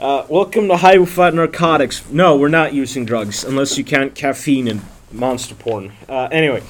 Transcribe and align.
Uh, 0.00 0.24
welcome 0.28 0.68
to 0.68 0.76
High 0.76 1.04
Fat 1.04 1.34
Narcotics. 1.34 2.08
No, 2.08 2.36
we're 2.36 2.48
not 2.48 2.72
using 2.72 3.04
drugs 3.04 3.42
unless 3.42 3.76
you 3.76 3.82
count 3.82 4.14
caffeine 4.14 4.68
and 4.68 4.82
monster 5.10 5.56
porn. 5.56 5.90
Uh, 6.08 6.28
anyway, 6.30 6.62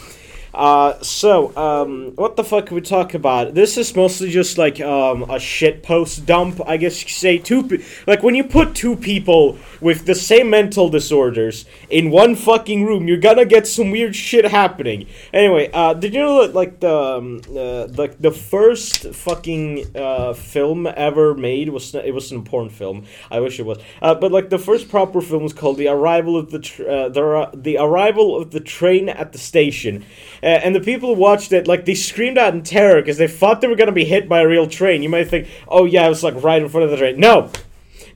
uh, 0.58 1.01
so 1.03 1.56
um, 1.56 2.12
what 2.17 2.35
the 2.35 2.43
fuck 2.43 2.72
we 2.72 2.80
talk 2.80 3.14
about? 3.14 3.54
This 3.54 3.79
is 3.79 3.95
mostly 3.95 4.29
just 4.29 4.59
like 4.59 4.80
um, 4.80 5.23
a 5.30 5.38
shit 5.38 5.84
post 5.84 6.27
dump, 6.27 6.61
I 6.66 6.77
guess 6.77 7.00
you 7.03 7.09
say. 7.09 7.38
Two 7.38 7.62
pe- 7.62 7.84
like 8.09 8.25
when 8.25 8.34
you 8.34 8.43
put 8.43 8.75
two 8.75 8.96
people 8.96 9.57
with 9.80 10.05
the 10.05 10.16
same 10.16 10.50
mental 10.50 10.89
disorders 10.89 11.64
in 11.91 12.11
one 12.11 12.34
fucking 12.34 12.84
room, 12.84 13.07
you're 13.07 13.18
gonna 13.18 13.45
get 13.45 13.68
some 13.68 13.93
weird 13.93 14.16
shit 14.16 14.45
happening. 14.45 15.07
Anyway, 15.32 15.71
uh, 15.73 15.95
did 15.95 16.12
you 16.12 16.21
know 16.21 16.43
that 16.43 16.55
like 16.55 16.80
the 16.80 16.93
um, 16.93 17.40
uh, 17.56 17.86
like 17.96 18.20
the 18.20 18.32
first 18.32 19.14
fucking 19.14 19.96
uh, 19.96 20.32
film 20.32 20.88
ever 20.88 21.34
made 21.34 21.68
was 21.68 21.95
it 21.95 22.12
was 22.12 22.32
an 22.32 22.43
porn 22.43 22.68
film. 22.68 23.04
I 23.30 23.38
wish 23.38 23.61
it 23.61 23.66
was, 23.66 23.79
uh, 24.02 24.16
but 24.16 24.32
like 24.32 24.50
the 24.50 24.59
first 24.59 24.88
proper 24.88 25.20
film 25.20 25.45
was 25.45 25.52
called 25.52 25.77
The 25.77 25.87
Arrival 25.87 26.37
of 26.37 26.51
the 26.51 26.59
tr- 26.59 26.88
uh, 26.88 27.09
the 27.09 27.51
the 27.55 27.79
Arrival 27.79 28.37
of 28.37 28.51
the 28.51 28.61
Train 28.61 29.09
at 29.09 29.30
the 29.30 29.38
Station, 29.38 30.05
and 30.48 30.75
the 30.75 30.80
people 30.80 31.15
who 31.15 31.20
watched 31.20 31.52
it 31.52 31.66
like 31.66 31.84
they 31.84 31.95
screamed 31.95 32.38
out 32.38 32.55
in 32.55 32.62
terror 32.62 33.01
because 33.01 33.19
they 33.19 33.29
thought 33.29 33.61
they 33.61 33.69
were 33.69 33.77
gonna 33.77 33.93
be 33.93 34.05
hit 34.05 34.29
by 34.29 34.41
a 34.41 34.48
real 34.48 34.66
train. 34.66 35.02
You 35.02 35.09
might 35.09 35.29
think, 35.29 35.48
oh 35.69 35.84
yeah, 35.84 36.06
it 36.06 36.09
was 36.09 36.23
like 36.23 36.43
right 36.43 36.62
in 36.62 36.69
front 36.69 36.84
of 36.84 36.91
the 36.91 36.97
train. 36.97 37.19
No. 37.19 37.51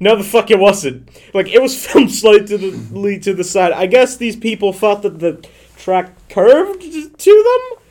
No, 0.00 0.16
the 0.16 0.24
fuck 0.24 0.50
it 0.50 0.58
wasn't. 0.58 1.08
Like 1.34 1.48
it 1.48 1.62
was 1.62 1.86
filmed 1.86 2.12
slightly 2.12 2.46
to 2.46 2.58
the 2.58 3.18
to 3.22 3.34
the 3.34 3.44
side. 3.44 3.72
I 3.72 3.86
guess 3.86 4.16
these 4.16 4.36
people 4.36 4.72
thought 4.72 5.02
that 5.02 5.18
the 5.20 5.46
track 5.76 6.28
curved 6.28 6.82
to 6.82 7.30
them. 7.70 7.81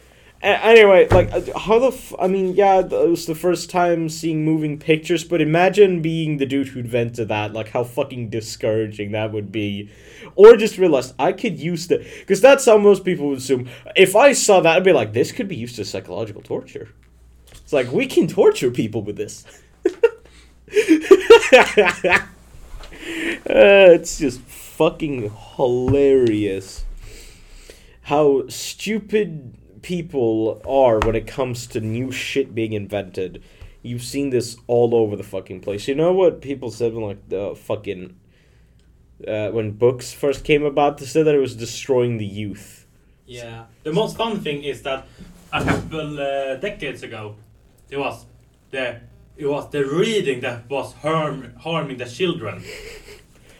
Anyway, 0.43 1.07
like 1.11 1.31
uh, 1.31 1.59
how 1.59 1.77
the 1.77 1.89
f- 1.89 2.15
I 2.19 2.27
mean, 2.27 2.55
yeah, 2.55 2.79
it 2.79 2.89
was 2.89 3.27
the 3.27 3.35
first 3.35 3.69
time 3.69 4.09
seeing 4.09 4.43
moving 4.43 4.79
pictures, 4.79 5.23
but 5.23 5.39
imagine 5.39 6.01
being 6.01 6.37
the 6.37 6.47
dude 6.47 6.69
who 6.69 6.79
invented 6.79 7.27
that. 7.27 7.53
Like 7.53 7.69
how 7.69 7.83
fucking 7.83 8.29
discouraging 8.29 9.11
that 9.11 9.31
would 9.31 9.51
be, 9.51 9.91
or 10.35 10.57
just 10.57 10.79
realize 10.79 11.13
I 11.19 11.33
could 11.33 11.59
use 11.59 11.87
the 11.87 11.99
because 12.19 12.41
that's 12.41 12.65
how 12.65 12.79
most 12.79 13.05
people 13.05 13.27
would 13.29 13.37
assume. 13.37 13.69
If 13.95 14.15
I 14.15 14.33
saw 14.33 14.61
that, 14.61 14.77
I'd 14.77 14.83
be 14.83 14.93
like, 14.93 15.13
this 15.13 15.31
could 15.31 15.47
be 15.47 15.55
used 15.55 15.77
as 15.77 15.91
psychological 15.91 16.41
torture. 16.41 16.89
It's 17.51 17.73
like 17.73 17.91
we 17.91 18.07
can 18.07 18.27
torture 18.27 18.71
people 18.71 19.03
with 19.03 19.17
this. 19.17 19.45
uh, 19.85 19.91
it's 23.45 24.17
just 24.17 24.41
fucking 24.41 25.31
hilarious 25.55 26.83
how 28.03 28.47
stupid 28.47 29.53
people 29.81 30.61
are 30.65 30.99
when 30.99 31.15
it 31.15 31.27
comes 31.27 31.67
to 31.67 31.79
new 31.79 32.11
shit 32.11 32.53
being 32.53 32.73
invented. 32.73 33.43
You've 33.81 34.03
seen 34.03 34.29
this 34.29 34.57
all 34.67 34.93
over 34.93 35.15
the 35.15 35.23
fucking 35.23 35.61
place. 35.61 35.87
You 35.87 35.95
know 35.95 36.13
what 36.13 36.41
people 36.41 36.71
said 36.71 36.93
when 36.93 37.03
like 37.03 37.29
the 37.29 37.55
fucking 37.55 38.15
uh, 39.27 39.49
when 39.49 39.71
books 39.71 40.13
first 40.13 40.43
came 40.43 40.63
about? 40.63 40.97
They 40.97 41.05
said 41.05 41.25
that 41.25 41.35
it 41.35 41.39
was 41.39 41.55
destroying 41.55 42.17
the 42.17 42.25
youth. 42.25 42.85
Yeah. 43.25 43.65
The 43.83 43.93
most 43.93 44.17
fun 44.17 44.39
thing 44.41 44.63
is 44.63 44.81
that 44.83 45.07
a 45.53 45.63
couple 45.63 46.19
uh, 46.19 46.55
decades 46.55 47.03
ago, 47.03 47.35
it 47.89 47.97
was 47.97 48.25
the 48.69 49.01
it 49.37 49.47
was 49.47 49.69
the 49.71 49.85
reading 49.85 50.41
that 50.41 50.69
was 50.69 50.93
harm, 50.93 51.53
harming 51.59 51.97
the 51.97 52.05
children, 52.05 52.63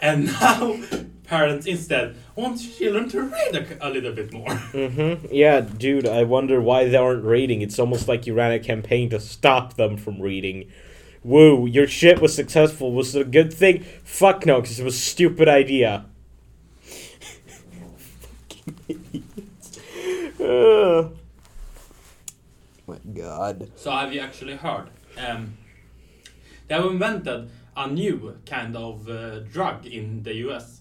and 0.02 0.25
now 0.42 0.77
parents 1.31 1.65
instead 1.65 2.13
want 2.35 2.59
children 2.59 3.07
to 3.07 3.21
read 3.21 3.55
a, 3.55 3.87
a 3.87 3.89
little 3.89 4.11
bit 4.11 4.33
more. 4.33 4.49
Mm-hmm. 4.81 5.27
Yeah, 5.31 5.61
dude, 5.61 6.07
I 6.07 6.23
wonder 6.23 6.59
why 6.59 6.87
they 6.87 6.97
aren't 6.97 7.23
reading. 7.23 7.61
It's 7.61 7.79
almost 7.79 8.07
like 8.07 8.25
you 8.27 8.33
ran 8.33 8.51
a 8.51 8.59
campaign 8.59 9.09
to 9.11 9.19
stop 9.19 9.75
them 9.75 9.95
from 9.95 10.21
reading. 10.21 10.69
Woo, 11.23 11.65
your 11.65 11.87
shit 11.87 12.19
was 12.21 12.35
successful. 12.35 12.91
Was 12.93 13.15
it 13.15 13.21
a 13.21 13.29
good 13.29 13.53
thing? 13.53 13.85
Fuck 14.03 14.45
no, 14.45 14.59
because 14.61 14.79
it 14.79 14.83
was 14.83 14.95
a 14.95 14.99
stupid 14.99 15.47
idea. 15.47 16.05
Ugh. 20.39 21.15
my 22.87 22.97
god. 23.14 23.71
So 23.75 23.91
have 23.91 24.14
you 24.14 24.20
actually 24.20 24.55
heard? 24.55 24.89
Um, 25.17 25.58
they 26.67 26.75
have 26.75 26.86
invented 26.86 27.49
a 27.77 27.87
new 27.87 28.37
kind 28.45 28.75
of 28.75 29.08
uh, 29.08 29.39
drug 29.39 29.86
in 29.86 30.23
the 30.23 30.36
U.S. 30.47 30.80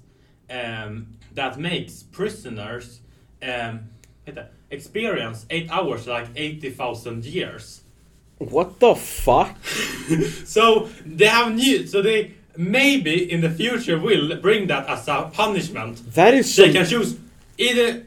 Um, 0.51 1.07
that 1.35 1.59
makes 1.59 2.03
prisoners 2.03 3.01
um, 3.43 3.89
experience 4.71 5.47
eight 5.51 5.71
hours 5.71 6.07
like 6.07 6.29
eighty 6.37 6.71
thousand 6.71 7.25
years. 7.25 7.83
What 8.39 8.81
the 8.81 8.95
fuck? 8.95 9.57
So 10.45 10.89
they 11.07 11.27
have 11.27 11.55
new. 11.55 11.87
So 11.87 12.03
they 12.03 12.35
maybe 12.57 13.31
in 13.31 13.41
the 13.41 13.51
future 13.51 13.99
will 13.99 14.37
bring 14.41 14.67
that 14.67 14.89
as 14.89 15.07
a 15.09 15.31
punishment. 15.33 16.15
That 16.15 16.35
is 16.35 16.55
They 16.57 16.65
some 16.65 16.73
can 16.73 16.87
choose 16.87 17.19
either. 17.59 18.07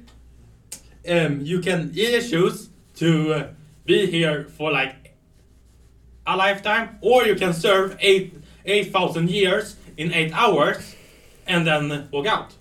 Um, 1.07 1.41
you 1.41 1.59
can 1.59 1.91
either 1.95 2.21
choose 2.21 2.69
to 2.95 3.33
uh, 3.33 3.47
be 3.85 4.05
here 4.05 4.45
for 4.57 4.71
like 4.71 5.15
a 6.25 6.35
lifetime, 6.35 6.97
or 7.01 7.23
you 7.25 7.35
can 7.35 7.53
serve 7.53 7.97
eight 7.99 8.33
eight 8.65 8.91
thousand 8.91 9.29
years 9.29 9.75
in 9.97 10.13
eight 10.13 10.31
hours, 10.33 10.95
and 11.47 11.67
then 11.67 12.09
walk 12.11 12.25
out. 12.25 12.53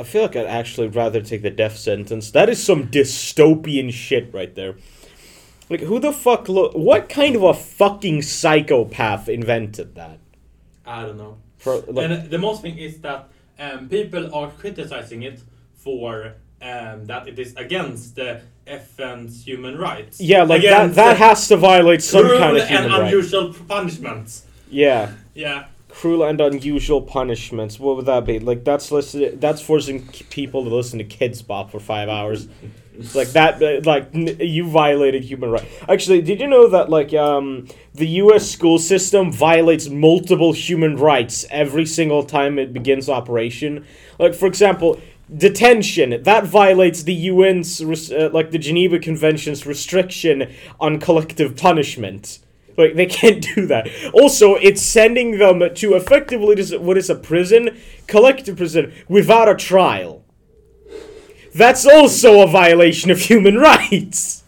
I 0.00 0.04
feel 0.04 0.22
like 0.22 0.36
I'd 0.36 0.46
actually 0.46 0.88
rather 0.88 1.20
take 1.20 1.42
the 1.42 1.50
death 1.50 1.76
sentence. 1.76 2.30
That 2.30 2.48
is 2.48 2.62
some 2.62 2.88
dystopian 2.88 3.92
shit 3.92 4.32
right 4.34 4.52
there. 4.54 4.74
Like, 5.70 5.80
who 5.80 6.00
the 6.00 6.12
fuck? 6.12 6.48
Lo- 6.48 6.72
what 6.72 7.08
kind 7.08 7.36
of 7.36 7.42
a 7.42 7.54
fucking 7.54 8.22
psychopath 8.22 9.28
invented 9.28 9.94
that? 9.94 10.18
I 10.84 11.02
don't 11.02 11.18
know. 11.18 11.38
For, 11.58 11.76
like, 11.76 12.10
and 12.10 12.30
the 12.30 12.38
most 12.38 12.62
thing 12.62 12.76
is 12.78 13.00
that 13.00 13.28
um, 13.58 13.88
people 13.88 14.34
are 14.34 14.50
criticizing 14.50 15.22
it 15.22 15.40
for 15.76 16.34
um, 16.60 17.06
that 17.06 17.28
it 17.28 17.38
is 17.38 17.54
against 17.56 18.16
the 18.16 18.40
FN's 18.66 19.44
human 19.44 19.78
rights. 19.78 20.20
yeah, 20.20 20.42
like 20.42 20.62
that. 20.62 20.80
Against 20.82 20.96
That 20.96 21.16
has 21.16 21.48
to 21.48 21.56
violate 21.56 22.02
some 22.02 22.26
kind 22.26 22.56
of 22.56 22.62
and 22.62 22.70
human 22.70 22.90
right. 22.90 23.06
unusual 23.06 23.54
punishments. 23.68 24.46
Yeah, 24.70 25.12
Yeah. 25.34 25.66
Cruel 25.92 26.24
and 26.24 26.40
unusual 26.40 27.02
punishments. 27.02 27.78
What 27.78 27.96
would 27.96 28.06
that 28.06 28.24
be? 28.24 28.38
Like 28.38 28.64
that's 28.64 28.90
listed. 28.90 29.40
That's 29.40 29.60
forcing 29.60 30.08
people 30.30 30.64
to 30.64 30.74
listen 30.74 30.98
to 30.98 31.04
Kidz 31.04 31.46
Bop 31.46 31.70
for 31.70 31.78
five 31.80 32.08
hours. 32.08 32.48
Like 33.14 33.28
that. 33.32 33.62
uh, 33.62 33.80
Like 33.84 34.08
you 34.12 34.66
violated 34.68 35.22
human 35.24 35.50
rights. 35.50 35.66
Actually, 35.88 36.22
did 36.22 36.40
you 36.40 36.46
know 36.46 36.66
that 36.68 36.88
like 36.88 37.12
um 37.14 37.68
the 37.94 38.06
U.S. 38.24 38.50
school 38.50 38.78
system 38.78 39.30
violates 39.30 39.88
multiple 39.88 40.52
human 40.52 40.96
rights 40.96 41.44
every 41.50 41.86
single 41.86 42.24
time 42.24 42.58
it 42.58 42.72
begins 42.72 43.08
operation? 43.08 43.84
Like 44.18 44.34
for 44.34 44.46
example. 44.46 45.00
Detention 45.34 46.22
that 46.24 46.44
violates 46.44 47.04
the 47.04 47.28
UN's 47.30 47.80
uh, 47.80 48.28
like 48.34 48.50
the 48.50 48.58
Geneva 48.58 48.98
Convention's 48.98 49.64
restriction 49.64 50.52
on 50.78 51.00
collective 51.00 51.56
punishment. 51.56 52.38
Like 52.76 52.94
they 52.94 53.06
can't 53.06 53.46
do 53.54 53.66
that. 53.66 53.88
Also, 54.12 54.54
it's 54.56 54.82
sending 54.82 55.38
them 55.38 55.60
to 55.74 55.94
effectively 55.94 56.62
what 56.78 56.98
is 56.98 57.10
a 57.10 57.14
prison, 57.14 57.78
collective 58.06 58.56
prison, 58.56 58.92
without 59.08 59.48
a 59.48 59.54
trial. 59.54 60.24
That's 61.54 61.84
also 61.84 62.40
a 62.40 62.46
violation 62.46 63.10
of 63.10 63.18
human 63.20 63.56
rights. 63.58 64.42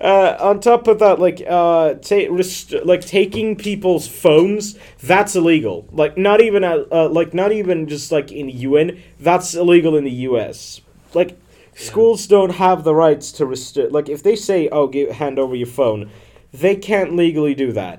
Uh, 0.00 0.36
on 0.38 0.60
top 0.60 0.86
of 0.86 1.00
that, 1.00 1.18
like 1.18 1.42
uh, 1.48 1.94
ta- 1.94 2.28
rest- 2.30 2.72
like 2.84 3.00
taking 3.00 3.56
people's 3.56 4.06
phones, 4.06 4.78
that's 5.02 5.34
illegal. 5.34 5.88
Like 5.90 6.16
not 6.16 6.40
even 6.40 6.62
a, 6.62 6.84
uh, 6.92 7.08
like 7.08 7.34
not 7.34 7.50
even 7.50 7.88
just 7.88 8.12
like 8.12 8.30
in 8.30 8.46
the 8.46 8.52
UN, 8.52 9.02
that's 9.18 9.54
illegal 9.56 9.96
in 9.96 10.04
the 10.04 10.10
U.S. 10.28 10.80
Like 11.14 11.36
schools 11.74 12.28
don't 12.28 12.50
have 12.50 12.84
the 12.84 12.94
rights 12.94 13.32
to 13.32 13.46
restrict. 13.46 13.90
Like 13.90 14.08
if 14.08 14.22
they 14.22 14.36
say, 14.36 14.68
"Oh, 14.70 14.86
give, 14.86 15.10
hand 15.10 15.36
over 15.36 15.56
your 15.56 15.66
phone," 15.66 16.10
they 16.60 16.76
can't 16.76 17.12
legally 17.16 17.54
do 17.54 17.72
that. 17.72 17.98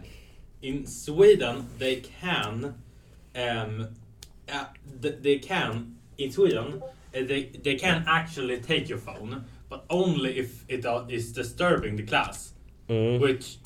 in 0.61 0.85
Sweden 0.85 1.55
they 1.77 1.95
can 2.21 2.75
um, 3.35 3.87
uh, 4.55 4.65
they 5.01 5.37
can 5.39 5.95
in 6.17 6.29
Sweden 6.31 6.81
uh, 6.83 7.23
they 7.31 7.41
they 7.65 7.75
can 7.75 8.03
actually 8.07 8.59
take 8.71 8.89
your 8.89 8.97
phone 9.07 9.45
but 9.69 9.85
only 9.89 10.31
if 10.43 10.65
it 10.67 10.85
uh, 10.85 11.03
disturbing 11.41 11.95
the 11.95 12.03
class 12.03 12.53
Mm. 12.89 13.19
which 13.21 13.57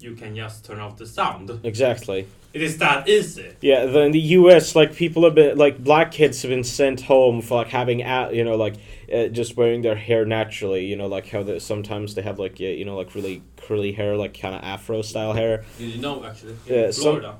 you 0.00 0.14
can 0.14 0.34
just 0.36 0.64
turn 0.64 0.78
off 0.78 0.96
the 0.96 1.06
sound 1.06 1.50
Exactly. 1.64 2.26
it 2.52 2.62
is 2.62 2.78
that 2.78 3.08
easy 3.08 3.50
Yeah, 3.60 3.86
the, 3.86 4.00
in 4.00 4.12
the 4.12 4.20
U.S., 4.40 4.74
like 4.76 4.94
people 4.94 5.24
have 5.24 5.34
been 5.34 5.58
like 5.58 5.82
black 5.82 6.12
kids 6.12 6.42
have 6.42 6.50
been 6.50 6.64
sent 6.64 7.00
home 7.02 7.42
for 7.42 7.56
like 7.58 7.68
having 7.68 8.02
a 8.02 8.30
you 8.32 8.44
know 8.44 8.56
like 8.56 8.76
uh, 9.12 9.26
just 9.28 9.56
wearing 9.56 9.82
their 9.82 9.96
hair 9.96 10.24
naturally. 10.26 10.84
You 10.86 10.96
know, 10.96 11.06
like 11.08 11.26
how 11.30 11.42
they, 11.42 11.58
sometimes 11.58 12.14
they 12.14 12.22
have 12.22 12.38
like 12.38 12.60
yeah, 12.60 12.70
you 12.70 12.84
know 12.84 12.96
like 12.96 13.14
really 13.14 13.42
curly 13.56 13.92
hair, 13.92 14.16
like 14.16 14.38
kind 14.38 14.54
of 14.54 14.62
Afro 14.62 15.02
style 15.02 15.32
hair. 15.32 15.64
you 15.78 15.98
know 16.00 16.24
actually 16.24 16.56
in 16.66 16.74
Yeah, 16.74 16.90
some- 16.90 17.02
Florida 17.02 17.34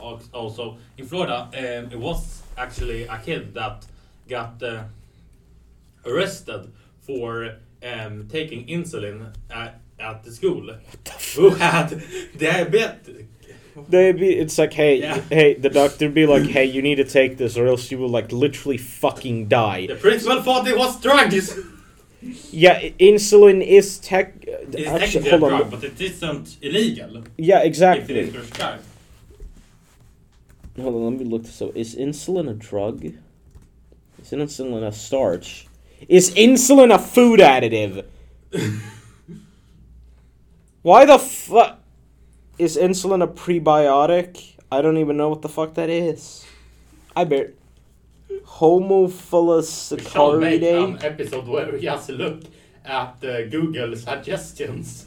al- 0.00 0.22
also 0.32 0.76
in 0.98 1.06
Florida 1.06 1.38
um, 1.62 1.92
it 1.92 1.98
was 1.98 2.42
actually 2.56 3.04
a 3.04 3.18
kid 3.18 3.54
that 3.54 3.86
got 4.28 4.62
uh, 4.62 4.84
arrested 6.06 6.70
for 7.00 7.56
um, 7.82 8.28
taking 8.28 8.66
insulin 8.66 9.32
at, 9.50 9.80
at 10.02 10.22
the 10.24 10.32
school 10.32 10.68
who 11.36 11.50
had 11.50 12.02
diabetes 12.36 13.26
They'd 13.88 14.18
be, 14.18 14.28
it's 14.36 14.58
like, 14.58 14.74
hey, 14.74 15.00
Yeah. 15.00 15.18
hey, 15.30 15.54
the 15.54 15.70
doctor 15.70 16.10
be 16.10 16.26
like, 16.26 16.42
hey, 16.44 16.66
you 16.66 16.82
need 16.82 16.96
to 16.96 17.04
take 17.04 17.38
this, 17.38 17.56
or 17.56 17.66
else 17.66 17.90
you 17.90 17.96
will 17.96 18.10
like 18.10 18.30
literally 18.30 18.76
fucking 18.76 19.48
die. 19.48 19.86
The 19.86 19.94
principal 19.94 20.42
thought 20.42 20.68
it 20.68 20.76
was 20.76 21.00
drugs. 21.00 21.58
Yeah, 22.50 22.80
insulin 23.00 23.66
is 23.66 23.98
tech. 23.98 24.34
It's 24.46 24.86
actually, 24.86 24.98
technically 25.24 25.30
a 25.30 25.38
hold 25.38 25.50
drug, 25.50 25.62
on. 25.62 25.70
but 25.70 25.84
it 25.84 25.98
isn't 26.00 26.58
illegal 26.60 27.24
Yeah, 27.38 27.60
if 27.60 27.64
it 27.64 27.66
exactly. 27.68 28.30
prescribed. 28.30 28.84
Hold 30.78 30.94
on, 30.94 31.04
let 31.10 31.20
me 31.20 31.24
look 31.24 31.42
this 31.44 31.60
up. 31.62 31.74
Is 31.74 31.96
insulin 31.96 32.50
a 32.50 32.54
drug? 32.54 33.04
Is 33.06 34.30
insulin 34.32 34.86
a 34.86 34.92
starch? 34.92 35.66
Is 36.08 36.30
insulin 36.34 36.94
a 36.94 36.98
food 36.98 37.40
additive? 37.40 38.04
Why 40.82 41.04
the 41.04 41.18
fuck? 41.18 41.78
Is 42.58 42.76
insulin 42.76 43.22
a 43.22 43.26
prebiotic? 43.26 44.56
I 44.70 44.82
don't 44.82 44.98
even 44.98 45.16
know 45.16 45.28
what 45.28 45.42
the 45.42 45.48
fuck 45.48 45.74
that 45.74 45.88
is. 45.90 46.44
I 47.16 47.24
bet. 47.24 47.54
We 48.60 50.00
shall 50.02 50.36
make 50.38 50.62
an 50.62 50.98
episode 51.02 51.46
where 51.46 51.72
we 51.72 51.80
just 51.80 52.08
look 52.10 52.42
at 52.84 53.16
uh, 53.24 53.46
Google 53.48 53.94
suggestions. 53.96 55.06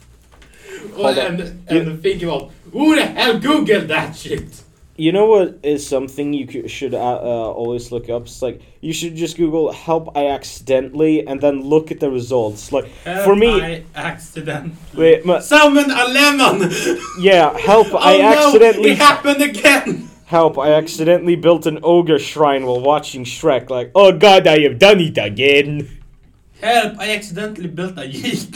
Hold 0.95 1.17
on. 1.17 1.25
and 1.25 1.69
and 1.69 2.01
think 2.01 2.21
about 2.23 2.51
who 2.71 2.95
the 2.95 3.05
hell 3.05 3.39
Googled 3.39 3.87
that 3.87 4.15
shit? 4.15 4.61
You 4.97 5.11
know 5.11 5.25
what 5.25 5.59
is 5.61 5.85
something 5.85 6.31
you 6.31 6.69
should 6.69 6.93
uh, 6.93 6.97
uh, 6.97 7.51
always 7.51 7.91
look 7.91 8.09
up? 8.09 8.23
It's 8.23 8.41
like 8.41 8.61
you 8.79 8.93
should 8.93 9.15
just 9.15 9.35
Google 9.35 9.73
"help 9.73 10.15
I 10.15 10.27
accidentally" 10.27 11.27
and 11.27 11.41
then 11.41 11.63
look 11.63 11.91
at 11.91 11.99
the 11.99 12.09
results. 12.09 12.71
Like 12.71 12.87
for 13.25 13.35
me, 13.35 13.49
I 13.59 13.83
accidentally 13.93 14.71
wait, 14.95 15.25
ma- 15.25 15.39
summon 15.39 15.91
a 15.91 16.05
lemon. 16.07 16.71
yeah, 17.19 17.57
help 17.57 17.87
oh 17.91 17.97
I 17.97 18.17
no, 18.19 18.47
accidentally 18.47 18.91
it 18.91 18.97
happened 18.97 19.41
again. 19.41 20.09
help 20.27 20.57
I 20.57 20.71
accidentally 20.71 21.35
built 21.35 21.65
an 21.65 21.79
ogre 21.83 22.17
shrine 22.17 22.65
while 22.65 22.79
watching 22.79 23.25
Shrek. 23.25 23.69
Like, 23.69 23.91
oh 23.95 24.13
god, 24.13 24.47
I 24.47 24.61
have 24.61 24.79
done 24.79 25.01
it 25.01 25.17
again. 25.17 25.89
Help! 26.61 26.97
I 26.99 27.11
accidentally 27.11 27.67
built 27.67 27.97
a 27.97 28.07
jeep. 28.07 28.55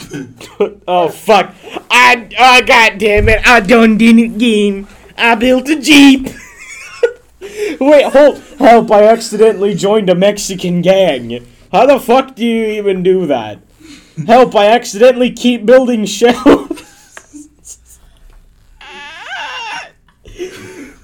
oh 0.88 1.10
fuck! 1.10 1.54
I 1.90 2.30
oh 2.38 2.64
god 2.64 2.96
damn 2.96 3.28
it! 3.28 3.46
I 3.46 3.60
done 3.60 3.98
did 3.98 4.16
it 4.18 4.34
again. 4.36 4.88
I 5.20 5.34
built 5.34 5.68
a 5.68 5.78
jeep. 5.78 6.28
Wait, 7.80 8.06
hold 8.06 8.38
help! 8.58 8.90
I 8.90 9.04
accidentally 9.04 9.74
joined 9.74 10.08
a 10.08 10.14
Mexican 10.14 10.80
gang. 10.80 11.46
How 11.70 11.86
the 11.86 12.00
fuck 12.00 12.34
do 12.34 12.44
you 12.44 12.66
even 12.66 13.02
do 13.02 13.26
that? 13.26 13.60
Help! 14.26 14.56
I 14.56 14.66
accidentally 14.66 15.30
keep 15.30 15.66
building 15.66 16.06
shelves. 16.06 16.38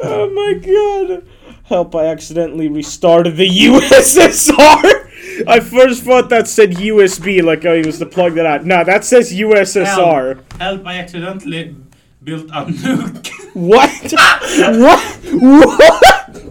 oh 0.00 0.30
my 0.30 0.54
god! 0.54 1.26
Help! 1.64 1.94
I 1.94 2.06
accidentally 2.06 2.68
restarted 2.68 3.36
the 3.36 3.48
USSR. 3.48 5.02
I 5.46 5.60
first 5.60 6.04
thought 6.04 6.30
that 6.30 6.48
said 6.48 6.72
USB, 6.72 7.42
like 7.42 7.66
oh, 7.66 7.74
I 7.74 7.82
was 7.84 7.98
to 7.98 8.06
plug 8.06 8.34
that 8.34 8.46
out. 8.46 8.64
No, 8.64 8.82
that 8.84 9.04
says 9.04 9.32
USSR. 9.32 10.42
Help! 10.58 10.86
I 10.86 10.98
accidentally 10.98 11.76
built 12.26 12.50
a 12.50 12.64
nuke. 12.66 13.32
What? 13.54 14.12
what? 14.82 15.00
What? 15.32 16.42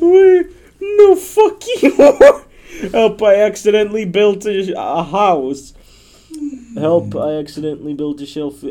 Wait, 0.00 0.46
no, 0.80 1.14
fuck 1.14 1.62
you. 1.80 1.92
Help, 2.90 3.22
I 3.22 3.36
accidentally 3.36 4.04
built 4.06 4.44
a, 4.46 4.74
a 4.76 5.04
house. 5.04 5.74
Help, 6.74 7.14
I 7.14 7.34
accidentally 7.34 7.94
built 7.94 8.20
a 8.22 8.26
shelf. 8.26 8.64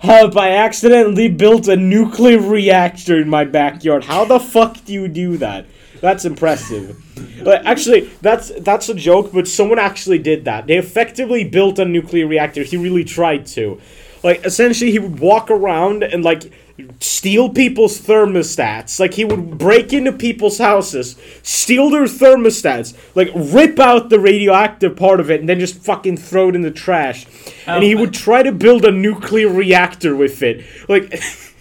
Help, 0.00 0.36
I 0.36 0.50
accidentally 0.56 1.28
built 1.28 1.68
a 1.68 1.76
nuclear 1.76 2.40
reactor 2.40 3.20
in 3.20 3.28
my 3.28 3.44
backyard. 3.44 4.04
How 4.04 4.24
the 4.24 4.40
fuck 4.40 4.84
do 4.84 4.92
you 4.92 5.06
do 5.06 5.36
that? 5.36 5.66
That's 6.04 6.26
impressive. 6.26 7.02
But 7.42 7.64
actually, 7.64 8.10
that's 8.20 8.52
that's 8.60 8.90
a 8.90 8.94
joke, 8.94 9.32
but 9.32 9.48
someone 9.48 9.78
actually 9.78 10.18
did 10.18 10.44
that. 10.44 10.66
They 10.66 10.76
effectively 10.76 11.44
built 11.44 11.78
a 11.78 11.86
nuclear 11.86 12.26
reactor. 12.26 12.62
He 12.62 12.76
really 12.76 13.04
tried 13.04 13.46
to. 13.56 13.80
Like 14.22 14.44
essentially 14.44 14.90
he 14.90 14.98
would 14.98 15.18
walk 15.18 15.50
around 15.50 16.02
and 16.02 16.22
like 16.22 16.52
steal 17.00 17.48
people's 17.48 17.98
thermostats. 17.98 19.00
Like 19.00 19.14
he 19.14 19.24
would 19.24 19.56
break 19.56 19.94
into 19.94 20.12
people's 20.12 20.58
houses, 20.58 21.16
steal 21.42 21.88
their 21.88 22.04
thermostats, 22.04 22.94
like 23.14 23.30
rip 23.34 23.78
out 23.78 24.10
the 24.10 24.20
radioactive 24.20 24.96
part 24.96 25.20
of 25.20 25.30
it 25.30 25.40
and 25.40 25.48
then 25.48 25.58
just 25.58 25.76
fucking 25.76 26.18
throw 26.18 26.50
it 26.50 26.54
in 26.54 26.60
the 26.60 26.70
trash. 26.70 27.24
And 27.66 27.76
um, 27.76 27.82
he 27.82 27.94
would 27.94 28.12
try 28.12 28.42
to 28.42 28.52
build 28.52 28.84
a 28.84 28.92
nuclear 28.92 29.48
reactor 29.48 30.14
with 30.14 30.42
it. 30.42 30.66
Like 30.86 31.18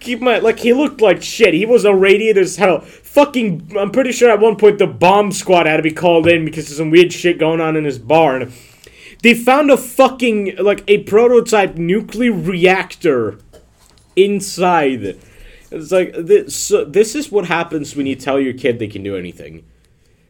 keep 0.00 0.20
my 0.20 0.38
like 0.38 0.58
he 0.58 0.72
looked 0.72 1.00
like 1.00 1.22
shit. 1.22 1.54
He 1.54 1.66
was 1.66 1.84
irradiated 1.84 2.42
as 2.42 2.56
hell. 2.56 2.80
Fucking 2.80 3.72
I'm 3.78 3.90
pretty 3.90 4.12
sure 4.12 4.30
at 4.30 4.40
one 4.40 4.56
point 4.56 4.78
the 4.78 4.86
bomb 4.86 5.32
squad 5.32 5.66
had 5.66 5.76
to 5.78 5.82
be 5.82 5.92
called 5.92 6.26
in 6.26 6.44
because 6.44 6.66
there's 6.66 6.78
some 6.78 6.90
weird 6.90 7.12
shit 7.12 7.38
going 7.38 7.60
on 7.60 7.76
in 7.76 7.84
his 7.84 7.98
barn. 7.98 8.52
They 9.22 9.34
found 9.34 9.70
a 9.70 9.76
fucking 9.76 10.56
like 10.56 10.82
a 10.88 11.02
prototype 11.04 11.76
nuclear 11.76 12.32
reactor 12.32 13.38
inside. 14.16 15.18
It's 15.70 15.92
like 15.92 16.14
this. 16.14 16.56
So 16.56 16.84
this 16.84 17.14
is 17.14 17.30
what 17.30 17.46
happens 17.46 17.94
when 17.94 18.06
you 18.06 18.16
tell 18.16 18.40
your 18.40 18.54
kid 18.54 18.78
they 18.78 18.88
can 18.88 19.02
do 19.02 19.16
anything. 19.16 19.64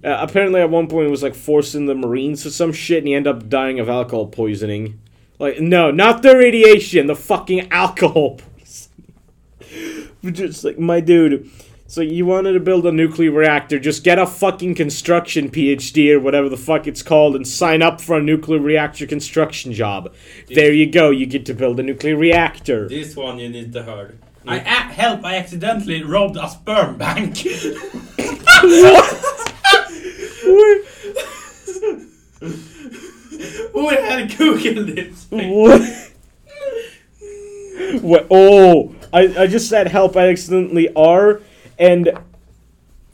Uh, 0.02 0.16
apparently, 0.20 0.60
at 0.60 0.70
one 0.70 0.86
point, 0.88 1.06
it 1.06 1.10
was 1.10 1.22
like 1.22 1.34
forcing 1.34 1.86
the 1.86 1.94
Marines 1.94 2.42
to 2.42 2.50
some 2.50 2.72
shit, 2.72 2.98
and 2.98 3.08
he 3.08 3.14
ended 3.14 3.34
up 3.34 3.48
dying 3.48 3.78
of 3.78 3.88
alcohol 3.88 4.26
poisoning. 4.26 4.98
Like, 5.38 5.60
no, 5.60 5.90
not 5.90 6.22
the 6.22 6.36
radiation, 6.36 7.06
the 7.06 7.16
fucking 7.16 7.70
alcohol 7.70 8.40
Just 10.24 10.64
like 10.64 10.78
my 10.78 11.00
dude. 11.00 11.50
So 11.86 12.02
you 12.02 12.24
wanted 12.24 12.52
to 12.52 12.60
build 12.60 12.86
a 12.86 12.92
nuclear 12.92 13.32
reactor, 13.32 13.80
just 13.80 14.04
get 14.04 14.16
a 14.18 14.26
fucking 14.26 14.76
construction 14.76 15.50
PhD 15.50 16.12
or 16.14 16.20
whatever 16.20 16.48
the 16.48 16.56
fuck 16.56 16.86
it's 16.86 17.02
called 17.02 17.34
and 17.34 17.46
sign 17.46 17.82
up 17.82 18.00
for 18.00 18.16
a 18.16 18.22
nuclear 18.22 18.60
reactor 18.60 19.06
construction 19.08 19.72
job. 19.72 20.14
There 20.48 20.72
you 20.72 20.88
go, 20.88 21.10
you 21.10 21.26
get 21.26 21.46
to 21.46 21.54
build 21.54 21.80
a 21.80 21.82
nuclear 21.82 22.16
reactor. 22.16 22.88
This 22.88 23.16
one 23.16 23.40
you 23.40 23.48
need 23.48 23.72
to 23.72 23.82
hear. 23.82 24.18
I 24.46 24.58
a- 24.58 24.62
help! 24.62 25.24
I 25.24 25.36
accidentally 25.36 26.04
robbed 26.04 26.36
a 26.36 26.48
sperm 26.48 26.96
bank. 26.96 27.44
What? 30.42 30.84
Who 33.72 33.88
had 33.88 34.30
googled 34.30 34.94
this? 34.94 35.26
What? 35.30 35.80
what? 38.02 38.26
Oh, 38.30 38.94
I, 39.12 39.42
I 39.42 39.46
just 39.46 39.68
said 39.68 39.88
help. 39.88 40.16
I 40.16 40.28
accidentally 40.28 40.92
are, 40.94 41.40
and 41.78 42.08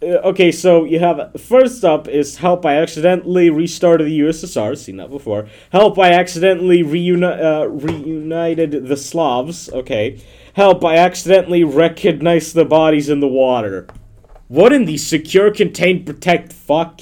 uh, 0.03 0.07
okay. 0.07 0.53
So 0.53 0.85
you 0.85 0.99
have 0.99 1.41
first 1.41 1.85
up 1.85 2.09
is 2.09 2.37
help. 2.37 2.67
I 2.67 2.77
accidentally 2.77 3.51
restarted 3.51 4.07
the 4.07 4.21
USSR. 4.21 4.77
Seen 4.77 4.97
that 4.97 5.11
before. 5.11 5.49
Help. 5.71 5.99
I 5.99 6.13
accidentally 6.13 6.83
reuni- 6.83 7.43
uh, 7.43 7.69
reunited 7.69 8.87
the 8.87 8.97
Slavs. 8.97 9.71
Okay. 9.71 10.21
Help. 10.55 10.85
I 10.85 10.97
accidentally 10.97 11.65
recognized 11.65 12.55
the 12.55 12.65
bodies 12.65 13.09
in 13.09 13.21
the 13.21 13.29
water. 13.29 13.87
What 14.49 14.73
in 14.73 14.85
the 14.85 14.97
secure, 14.97 15.51
contained, 15.51 16.07
protect 16.07 16.53
fuck? 16.53 17.01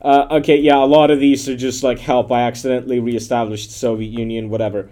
Uh, 0.00 0.26
okay, 0.30 0.56
yeah, 0.56 0.76
a 0.76 0.84
lot 0.84 1.10
of 1.10 1.18
these 1.18 1.48
are 1.48 1.56
just 1.56 1.82
like 1.82 1.98
help. 1.98 2.30
I 2.30 2.42
accidentally 2.42 3.00
reestablished 3.00 3.70
the 3.70 3.74
Soviet 3.74 4.10
Union, 4.10 4.50
whatever. 4.50 4.90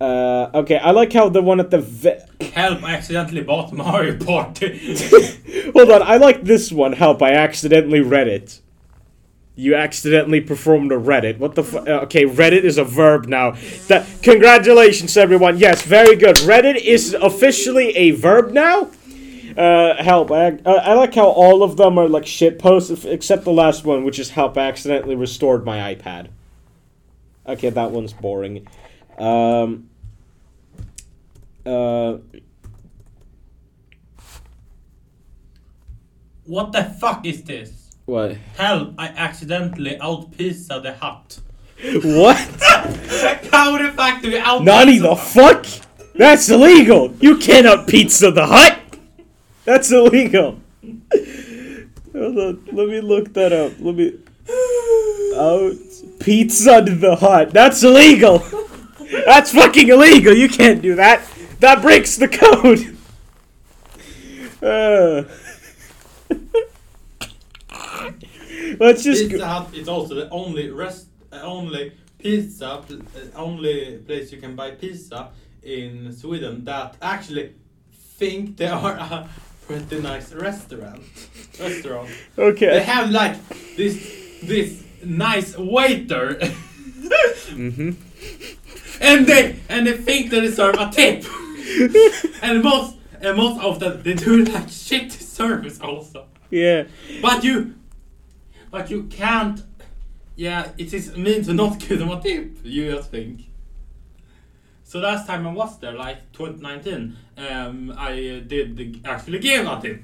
Uh, 0.00 0.48
okay, 0.54 0.76
I 0.78 0.92
like 0.92 1.12
how 1.12 1.28
the 1.28 1.42
one 1.42 1.58
at 1.58 1.70
the 1.70 1.80
ve- 1.80 2.20
Help! 2.52 2.84
I 2.84 2.92
accidentally 2.94 3.42
bought 3.42 3.72
Mario 3.72 4.16
Party. 4.16 4.78
hold 5.72 5.90
on. 5.90 6.02
I 6.02 6.16
like 6.18 6.44
this 6.44 6.70
one. 6.70 6.92
Help! 6.92 7.20
I 7.20 7.32
accidentally 7.32 8.00
read 8.00 8.28
it. 8.28 8.60
You 9.56 9.74
accidentally 9.74 10.40
performed 10.40 10.92
a 10.92 10.96
Reddit. 10.96 11.38
What 11.38 11.56
the 11.56 11.64
fu- 11.64 11.78
uh, 11.78 12.02
Okay, 12.02 12.24
Reddit 12.24 12.62
is 12.62 12.78
a 12.78 12.84
verb 12.84 13.26
now. 13.26 13.56
That 13.88 14.06
congratulations, 14.22 15.16
everyone. 15.16 15.58
Yes, 15.58 15.82
very 15.82 16.14
good. 16.14 16.36
Reddit 16.36 16.76
is 16.76 17.14
officially 17.14 17.96
a 17.96 18.12
verb 18.12 18.52
now. 18.52 18.90
Uh, 19.56 20.00
help! 20.00 20.30
I, 20.30 20.50
uh, 20.64 20.74
I 20.74 20.94
like 20.94 21.12
how 21.16 21.26
all 21.26 21.64
of 21.64 21.76
them 21.76 21.98
are 21.98 22.08
like 22.08 22.24
shit 22.24 22.60
posts, 22.60 23.04
except 23.04 23.42
the 23.42 23.50
last 23.50 23.84
one, 23.84 24.04
which 24.04 24.20
is 24.20 24.30
help. 24.30 24.56
I 24.56 24.68
accidentally 24.68 25.16
restored 25.16 25.64
my 25.64 25.92
iPad. 25.92 26.28
Okay, 27.48 27.70
that 27.70 27.90
one's 27.90 28.12
boring. 28.12 28.68
Um. 29.18 29.90
Uh. 31.66 32.18
what 36.48 36.72
the 36.72 36.84
fuck 36.84 37.26
is 37.26 37.42
this? 37.42 37.96
What? 38.06 38.36
Help! 38.56 38.94
I 38.98 39.08
accidentally 39.08 40.00
out 40.00 40.32
pizza 40.36 40.80
the 40.80 40.94
hut. 40.94 41.40
What? 42.02 42.36
How 43.52 43.76
the 43.76 43.92
fuck 43.94 44.22
do 44.22 44.30
we 44.30 44.38
out 44.38 44.64
Nani 44.64 44.98
the 44.98 45.14
fuck? 45.14 45.66
That's 46.14 46.48
illegal. 46.48 47.14
You 47.20 47.36
cannot 47.36 47.86
pizza 47.86 48.30
the 48.30 48.46
hut. 48.46 48.80
That's 49.64 49.92
illegal. 49.92 50.58
Hold 52.12 52.38
on, 52.38 52.64
let 52.72 52.88
me 52.88 53.00
look 53.00 53.34
that 53.34 53.52
up. 53.52 53.72
Let 53.78 53.94
me 53.94 54.18
out 55.36 55.76
pizza 56.18 56.80
the 56.80 57.16
hut. 57.20 57.50
That's 57.50 57.82
illegal. 57.82 58.42
That's 59.10 59.52
fucking 59.52 59.88
illegal. 59.88 60.34
You 60.34 60.48
can't 60.48 60.82
do 60.82 60.94
that. 60.96 61.22
That 61.60 61.82
breaks 61.82 62.16
the 62.16 62.28
code. 62.28 62.96
Uh. 64.62 65.24
Let's 68.78 69.02
just 69.02 69.30
Pizza. 69.30 69.46
Hut 69.46 69.74
is 69.74 69.88
also 69.88 70.14
the 70.14 70.28
only 70.30 70.70
rest, 70.70 71.06
uh, 71.32 71.40
only 71.42 71.92
pizza, 72.18 72.66
uh, 72.66 72.82
only 73.34 73.98
place 74.06 74.30
you 74.30 74.38
can 74.38 74.54
buy 74.54 74.72
pizza 74.72 75.30
in 75.62 76.12
Sweden 76.12 76.64
that 76.64 76.96
actually 77.00 77.54
think 77.92 78.56
they 78.56 78.66
are 78.66 78.92
a 78.92 79.28
pretty 79.66 80.00
nice 80.00 80.32
restaurant. 80.32 81.02
Restaurant. 81.58 82.10
Okay. 82.36 82.66
They 82.66 82.82
have 82.82 83.10
like 83.10 83.36
this 83.76 83.96
this 84.42 84.84
nice 85.04 85.56
waiter, 85.56 86.38
Mm-hmm. 87.58 87.90
and 89.00 89.26
they 89.26 89.56
and 89.68 89.86
they 89.86 89.96
think 89.96 90.30
they 90.30 90.40
deserve 90.40 90.76
a 90.78 90.90
tip. 90.90 91.24
and 92.42 92.62
most 92.62 92.96
and 93.20 93.36
most 93.36 93.60
of 93.62 93.80
them 93.80 94.02
they 94.02 94.14
do 94.14 94.44
like 94.44 94.68
shit 94.68 95.12
service 95.12 95.80
also. 95.80 96.26
Yeah. 96.50 96.84
But 97.22 97.44
you, 97.44 97.74
but 98.70 98.90
you 98.90 99.04
can't. 99.04 99.62
Yeah, 100.36 100.70
it 100.78 100.94
is 100.94 101.16
mean 101.16 101.42
to 101.44 101.52
not 101.52 101.78
give 101.80 101.98
them 101.98 102.10
a 102.10 102.20
tip. 102.20 102.58
You 102.62 102.92
just 102.92 103.10
think. 103.10 103.42
So 104.84 105.00
last 105.00 105.26
time 105.26 105.46
I 105.46 105.52
was 105.52 105.78
there, 105.80 105.92
like 105.92 106.32
2019, 106.32 107.16
um, 107.36 107.92
I 107.98 108.42
did 108.46 109.00
actually 109.04 109.40
give 109.40 109.66
a 109.66 109.78
tip. 109.82 110.02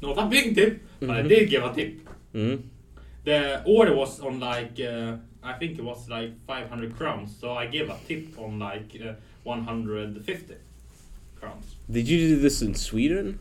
Not 0.00 0.16
a 0.18 0.26
big 0.26 0.54
tip, 0.54 0.82
but 1.00 1.10
I 1.10 1.22
Mhm. 1.22 1.28
did 1.28 1.50
give 1.50 1.64
a 1.64 1.74
tip. 1.74 2.08
Mm. 2.34 2.62
The 3.24 3.62
order 3.66 3.94
was 3.94 4.20
on 4.20 4.40
like 4.40 4.78
uh, 4.80 5.16
I 5.44 5.52
think 5.52 5.78
it 5.78 5.84
was 5.84 6.08
like 6.08 6.32
500 6.46 6.96
crowns, 6.96 7.36
so 7.38 7.52
I 7.52 7.66
gave 7.66 7.90
a 7.90 7.98
tip 8.08 8.38
on 8.38 8.58
like 8.58 8.96
uh, 9.06 9.12
150 9.42 10.54
crowns. 11.38 11.76
Did 11.90 12.08
you 12.08 12.28
do 12.28 12.40
this 12.40 12.62
in 12.62 12.74
Sweden? 12.74 13.38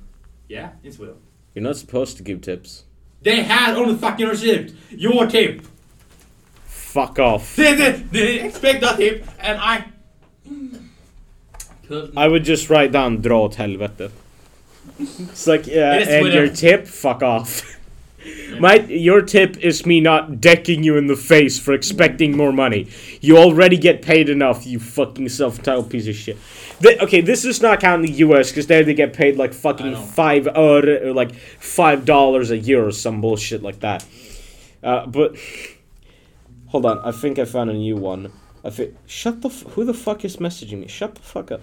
Yeah, 0.50 0.72
in 0.83 0.91
Sweden. 0.91 1.15
You're 1.53 1.63
not 1.63 1.77
supposed 1.77 2.17
to 2.17 2.24
give 2.24 2.41
tips. 2.41 2.83
They 3.22 3.43
had 3.43 3.77
on 3.77 3.88
the 3.88 3.98
fucking 3.98 4.27
receipt 4.27 4.75
your 4.89 5.27
tip. 5.27 5.62
Fuck 6.65 7.19
off. 7.19 7.55
They, 7.55 7.74
they, 7.74 7.91
they 8.12 8.39
expect 8.41 8.81
that 8.81 8.98
tip, 8.98 9.25
and 9.39 9.57
I. 9.62 9.86
Could 11.88 12.13
I 12.17 12.27
would 12.27 12.43
just 12.43 12.69
write 12.69 12.91
down 12.91 13.22
dra 13.22 13.38
åt 13.38 13.55
helvete. 13.55 14.12
It's 15.00 15.48
like, 15.48 15.67
yeah, 15.67 15.95
It 15.95 16.01
is 16.03 16.07
and 16.10 16.33
your 16.33 16.50
tip, 16.50 16.86
fuck 16.88 17.24
off. 17.24 17.63
My, 18.60 18.75
your 18.75 19.22
tip 19.22 19.58
is 19.58 19.86
me 19.86 20.00
not 20.00 20.39
decking 20.39 20.84
you 20.84 20.96
in 20.98 21.08
the 21.08 21.15
face 21.15 21.60
for 21.60 21.74
expecting 21.74 22.38
more 22.38 22.53
money. 22.53 22.88
You 23.20 23.38
already 23.38 23.77
get 23.77 24.01
paid 24.01 24.30
enough, 24.30 24.65
you 24.65 24.80
fucking 24.80 25.30
self-titled 25.30 25.89
piece 25.89 26.08
of 26.08 26.15
shit. 26.15 26.38
Th- 26.82 27.00
okay, 27.00 27.22
this 27.22 27.46
is 27.46 27.62
not 27.62 27.80
counting 27.80 28.12
the 28.12 28.18
U.S. 28.20 28.50
because 28.50 28.68
there 28.68 28.84
they 28.84 28.94
get 28.94 29.13
paid 29.13 29.38
like 29.38 29.53
fucking 29.53 29.96
five 29.96 30.46
öre 30.46 31.01
or 31.06 31.13
like 31.13 31.34
five 31.36 32.06
dollars 32.06 32.51
a 32.51 32.58
year 32.58 32.86
or 32.86 32.92
some 32.92 33.22
bullshit 33.22 33.63
like 33.63 33.80
that. 33.80 34.06
Uh, 34.82 35.06
but 35.08 35.36
hold 36.68 36.86
on, 36.86 37.00
I 37.00 37.12
think 37.12 37.39
I 37.39 37.46
found 37.46 37.70
a 37.70 37.74
new 37.74 37.96
one. 37.96 38.32
I 38.65 38.70
think 38.70 38.96
shut 39.06 39.42
the 39.42 39.50
f- 39.50 39.63
who 39.74 39.84
the 39.84 39.94
fuck 39.94 40.24
is 40.24 40.38
messaging 40.38 40.80
me? 40.80 40.88
Shut 40.88 41.15
the 41.15 41.22
fuck 41.22 41.51
up. 41.51 41.62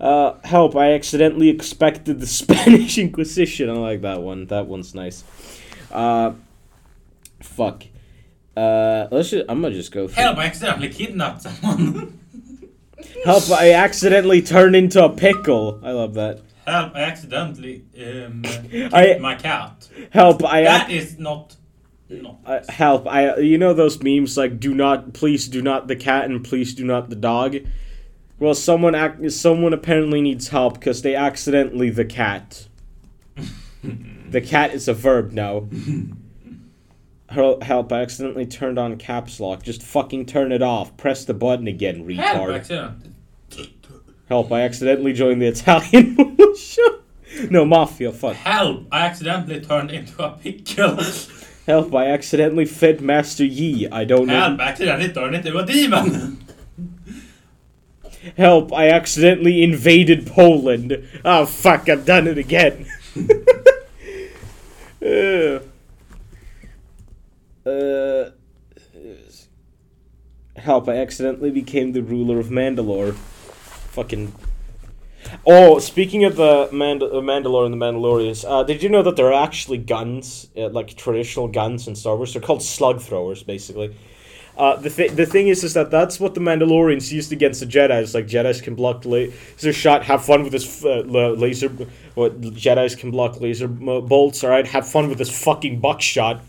Uh, 0.00 0.34
help! 0.44 0.74
I 0.76 0.92
accidentally 0.92 1.48
expected 1.48 2.20
the 2.20 2.26
Spanish 2.42 2.98
Inquisition. 2.98 3.70
I 3.70 3.74
like 3.74 4.00
that 4.02 4.20
one. 4.22 4.46
That 4.46 4.66
one's 4.66 4.94
nice. 4.94 5.24
Uh, 5.92 6.32
fuck. 7.40 7.84
Uh, 8.56 9.08
let's 9.10 9.30
just. 9.30 9.44
I'm 9.48 9.62
gonna 9.62 9.74
just 9.74 9.92
go. 9.92 10.08
Through. 10.08 10.22
help! 10.22 10.38
I 10.38 10.44
accidentally 10.46 10.88
kidnapped 10.88 11.42
someone. 11.42 12.18
Help! 13.24 13.50
I 13.50 13.72
accidentally 13.72 14.42
turned 14.42 14.74
into 14.76 15.04
a 15.04 15.08
pickle. 15.08 15.80
I 15.82 15.90
love 15.90 16.14
that. 16.14 16.40
help! 16.66 16.94
I 16.94 17.00
accidentally 17.02 17.84
um, 18.00 18.42
I- 18.92 19.18
my 19.20 19.34
cat. 19.34 19.88
Help! 20.10 20.44
I. 20.44 20.62
That 20.64 20.88
ac- 20.90 20.98
is 20.98 21.18
not. 21.18 21.56
No. 22.08 22.38
uh, 22.44 22.60
help! 22.68 23.06
I. 23.08 23.36
You 23.38 23.58
know 23.58 23.74
those 23.74 24.02
memes 24.02 24.36
like 24.36 24.60
"Do 24.60 24.74
not, 24.74 25.14
please, 25.14 25.48
do 25.48 25.62
not 25.62 25.88
the 25.88 25.96
cat 25.96 26.26
and 26.26 26.44
please 26.44 26.74
do 26.74 26.84
not 26.84 27.10
the 27.10 27.16
dog." 27.16 27.56
Well, 28.38 28.54
someone 28.54 28.94
act. 28.94 29.30
Someone 29.32 29.72
apparently 29.72 30.20
needs 30.20 30.48
help 30.48 30.74
because 30.74 31.02
they 31.02 31.14
accidentally 31.14 31.90
the 31.90 32.04
cat. 32.04 32.66
the 34.32 34.40
cat 34.40 34.72
is 34.72 34.88
a 34.88 34.94
verb 34.94 35.32
now. 35.32 35.68
Help! 37.30 37.92
I 37.92 38.02
accidentally 38.02 38.44
turned 38.46 38.78
on 38.78 38.96
caps 38.98 39.40
lock. 39.40 39.62
Just 39.62 39.82
fucking 39.82 40.26
turn 40.26 40.52
it 40.52 40.60
off. 40.62 40.96
Press 40.98 41.24
the 41.24 41.32
button 41.32 41.66
again, 41.66 42.06
retard. 42.06 42.54
Accidentally. 42.54 43.12
Help! 44.28 44.52
I 44.52 44.62
accidentally 44.62 45.12
joined 45.14 45.40
the 45.40 45.46
Italian 45.46 46.14
militia. 46.38 46.98
No, 47.50 47.64
mafia. 47.64 48.12
Fuck. 48.12 48.36
Help! 48.36 48.86
I 48.92 49.06
accidentally 49.06 49.60
turned 49.60 49.90
into 49.90 50.22
a 50.22 50.32
pickle. 50.32 50.98
Help! 51.66 51.94
I 51.94 52.08
accidentally 52.08 52.66
fed 52.66 53.00
Master 53.00 53.44
Yi. 53.44 53.88
I 53.90 54.04
don't 54.04 54.26
know. 54.26 54.38
help! 54.38 54.60
I 54.60 54.64
accidentally 54.68 55.12
turned 55.12 55.34
into 55.34 55.56
a 55.56 55.64
demon. 55.64 56.44
Help! 58.36 58.72
I 58.74 58.90
accidentally 58.90 59.62
invaded 59.62 60.26
Poland. 60.26 61.02
Oh 61.24 61.46
fuck! 61.46 61.88
I've 61.88 62.04
done 62.04 62.26
it 62.26 62.36
again. 62.36 62.86
uh, 65.02 65.60
uh, 67.68 68.30
help! 70.56 70.88
I 70.88 70.96
accidentally 70.96 71.50
became 71.50 71.92
the 71.92 72.02
ruler 72.02 72.38
of 72.38 72.46
Mandalore. 72.48 73.14
Fucking. 73.14 74.32
Oh, 75.46 75.78
speaking 75.78 76.24
of 76.24 76.36
the 76.36 76.68
Mand- 76.72 77.02
uh, 77.02 77.20
Mandalore 77.20 77.64
and 77.64 77.72
the 77.72 77.78
Mandalorians, 77.78 78.44
uh, 78.48 78.62
did 78.62 78.82
you 78.82 78.88
know 78.88 79.02
that 79.02 79.16
there 79.16 79.32
are 79.32 79.42
actually 79.42 79.78
guns, 79.78 80.48
uh, 80.56 80.68
like 80.68 80.96
traditional 80.96 81.48
guns 81.48 81.88
in 81.88 81.94
Star 81.94 82.16
Wars? 82.16 82.32
They're 82.32 82.42
called 82.42 82.62
slug 82.62 83.00
throwers, 83.00 83.42
basically. 83.42 83.94
Uh, 84.56 84.76
the 84.76 84.90
th- 84.90 85.12
the 85.12 85.24
thing 85.24 85.48
is, 85.48 85.64
is 85.64 85.72
that 85.74 85.90
that's 85.90 86.20
what 86.20 86.34
the 86.34 86.40
Mandalorians 86.40 87.10
used 87.10 87.32
against 87.32 87.60
the 87.60 87.66
Jedi's. 87.66 88.14
Like 88.14 88.26
Jedi's 88.26 88.60
can 88.60 88.74
block 88.74 89.04
laser 89.06 89.72
shot. 89.72 90.04
Have 90.04 90.24
fun 90.24 90.42
with 90.42 90.52
this 90.52 90.84
uh, 90.84 91.00
laser. 91.00 91.68
What 92.14 92.40
Jedi's 92.40 92.94
can 92.94 93.10
block 93.10 93.40
laser 93.40 93.66
mo- 93.66 94.02
bolts. 94.02 94.44
All 94.44 94.50
right, 94.50 94.66
have 94.66 94.86
fun 94.86 95.08
with 95.08 95.18
this 95.18 95.42
fucking 95.42 95.80
buckshot. 95.80 96.42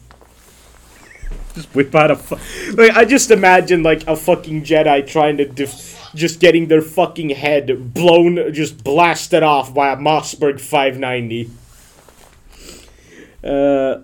Just 1.56 1.74
whip 1.74 1.96
out 1.96 2.12
a 2.12 2.16
fu- 2.18 2.74
like 2.74 2.92
I 2.92 3.06
just 3.06 3.32
imagine 3.32 3.84
like 3.84 4.06
a 4.06 4.16
fucking 4.18 4.64
Jedi 4.64 5.08
trying 5.08 5.38
to 5.38 5.46
def- 5.46 6.12
just 6.14 6.40
getting 6.42 6.68
their 6.68 6.82
fucking 6.82 7.30
head 7.30 7.94
blown, 7.94 8.54
just 8.54 8.84
blasted 8.84 9.44
off 9.44 9.74
by 9.74 9.94
a 9.94 9.96
Mossberg 9.96 10.60
590. 10.60 11.50
Uh. 13.44 14.04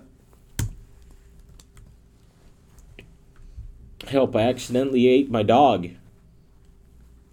Help! 4.10 4.34
I 4.34 4.42
accidentally 4.42 5.06
ate 5.06 5.30
my 5.30 5.44
dog. 5.44 5.88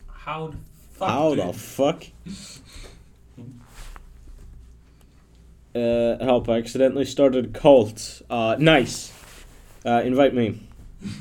How 0.08 0.50
the 0.50 0.58
fuck? 0.94 1.10
How 1.10 1.36
do 1.36 1.42
the 1.42 1.54
fuck? 1.54 2.04
Uh, 5.76 6.18
help! 6.24 6.50
I 6.50 6.58
accidentally 6.58 7.06
started 7.06 7.46
a 7.46 7.50
cult. 7.50 8.24
Uh, 8.32 8.56
nice. 8.58 9.14
Uh, 9.86 10.02
invite 10.04 10.34
me. 10.34 10.60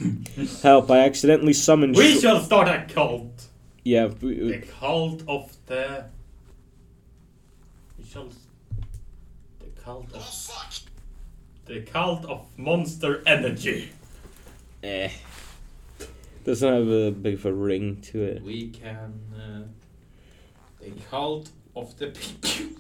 help! 0.63 0.91
I 0.91 1.01
accidentally 1.01 1.53
summoned. 1.53 1.95
We 1.95 2.15
Sh- 2.17 2.23
shall 2.23 2.41
start 2.41 2.67
a 2.69 2.87
cult. 2.91 3.49
yeah. 3.85 4.07
The 4.07 4.27
we- 4.27 4.59
cult 4.81 5.25
of 5.29 5.55
the. 5.67 6.07
We 7.99 8.05
shall. 8.07 8.29
The 9.61 9.67
cult 9.85 10.07
of. 10.15 10.23
Oh, 10.25 10.71
The 11.67 11.81
cult 11.83 12.25
of 12.25 12.47
Monster 12.57 13.23
Energy. 13.27 13.91
Eh. 14.83 15.11
Doesn't 16.47 16.73
have 16.73 16.89
a 16.89 17.11
big 17.11 17.35
of 17.35 17.45
a 17.47 17.53
ring 17.53 18.01
to 18.13 18.23
it. 18.23 18.43
We 18.43 18.69
can. 18.69 19.13
Uh, 19.37 19.63
the 20.81 20.93
cult 21.11 21.51
of 21.75 21.97
the 21.99 22.07
pickle. 22.07 22.77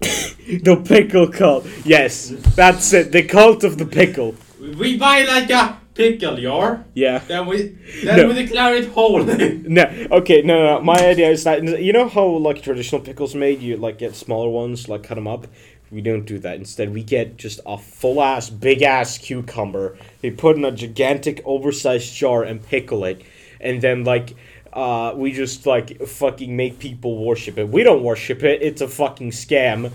The 0.62 0.76
pickle 0.76 1.28
cult. 1.32 1.66
Yes, 1.84 2.28
that's 2.54 2.92
it. 2.92 3.10
The 3.10 3.22
cult 3.24 3.64
of 3.64 3.78
the 3.78 3.86
pickle. 3.86 4.34
We 4.60 4.96
buy 4.98 5.22
like 5.24 5.50
a 5.50 5.80
pickle 5.94 6.36
jar, 6.36 6.84
Yeah. 6.94 7.18
then 7.26 7.46
we 7.46 7.56
then 8.04 8.16
No. 8.18 8.28
we 8.28 8.34
declare 8.34 8.76
it 8.76 8.88
holy. 8.90 9.58
No, 9.66 9.84
okay, 10.12 10.42
no, 10.42 10.54
no, 10.58 10.74
no. 10.78 10.80
My 10.82 10.98
idea 10.98 11.30
is 11.30 11.44
that 11.44 11.62
you 11.82 11.92
know 11.92 12.08
how 12.08 12.26
like 12.26 12.62
traditional 12.62 13.00
pickles 13.00 13.34
made, 13.34 13.60
you 13.62 13.76
like 13.76 13.98
get 13.98 14.14
smaller 14.14 14.50
ones, 14.50 14.88
like 14.88 15.02
cut 15.02 15.14
them 15.16 15.26
up. 15.26 15.46
We 15.94 16.00
don't 16.00 16.24
do 16.24 16.40
that. 16.40 16.56
Instead, 16.56 16.92
we 16.92 17.04
get 17.04 17.36
just 17.36 17.60
a 17.64 17.78
full 17.78 18.20
ass, 18.20 18.50
big 18.50 18.82
ass 18.82 19.16
cucumber. 19.16 19.96
They 20.22 20.32
put 20.32 20.56
in 20.56 20.64
a 20.64 20.72
gigantic, 20.72 21.40
oversized 21.44 22.12
jar 22.12 22.42
and 22.42 22.60
pickle 22.60 23.04
it, 23.04 23.22
and 23.60 23.80
then 23.80 24.02
like, 24.02 24.34
uh, 24.72 25.12
we 25.14 25.30
just 25.30 25.66
like 25.66 26.02
fucking 26.02 26.56
make 26.56 26.80
people 26.80 27.24
worship 27.24 27.58
it. 27.58 27.68
We 27.68 27.84
don't 27.84 28.02
worship 28.02 28.42
it. 28.42 28.60
It's 28.60 28.80
a 28.80 28.88
fucking 28.88 29.30
scam. 29.30 29.92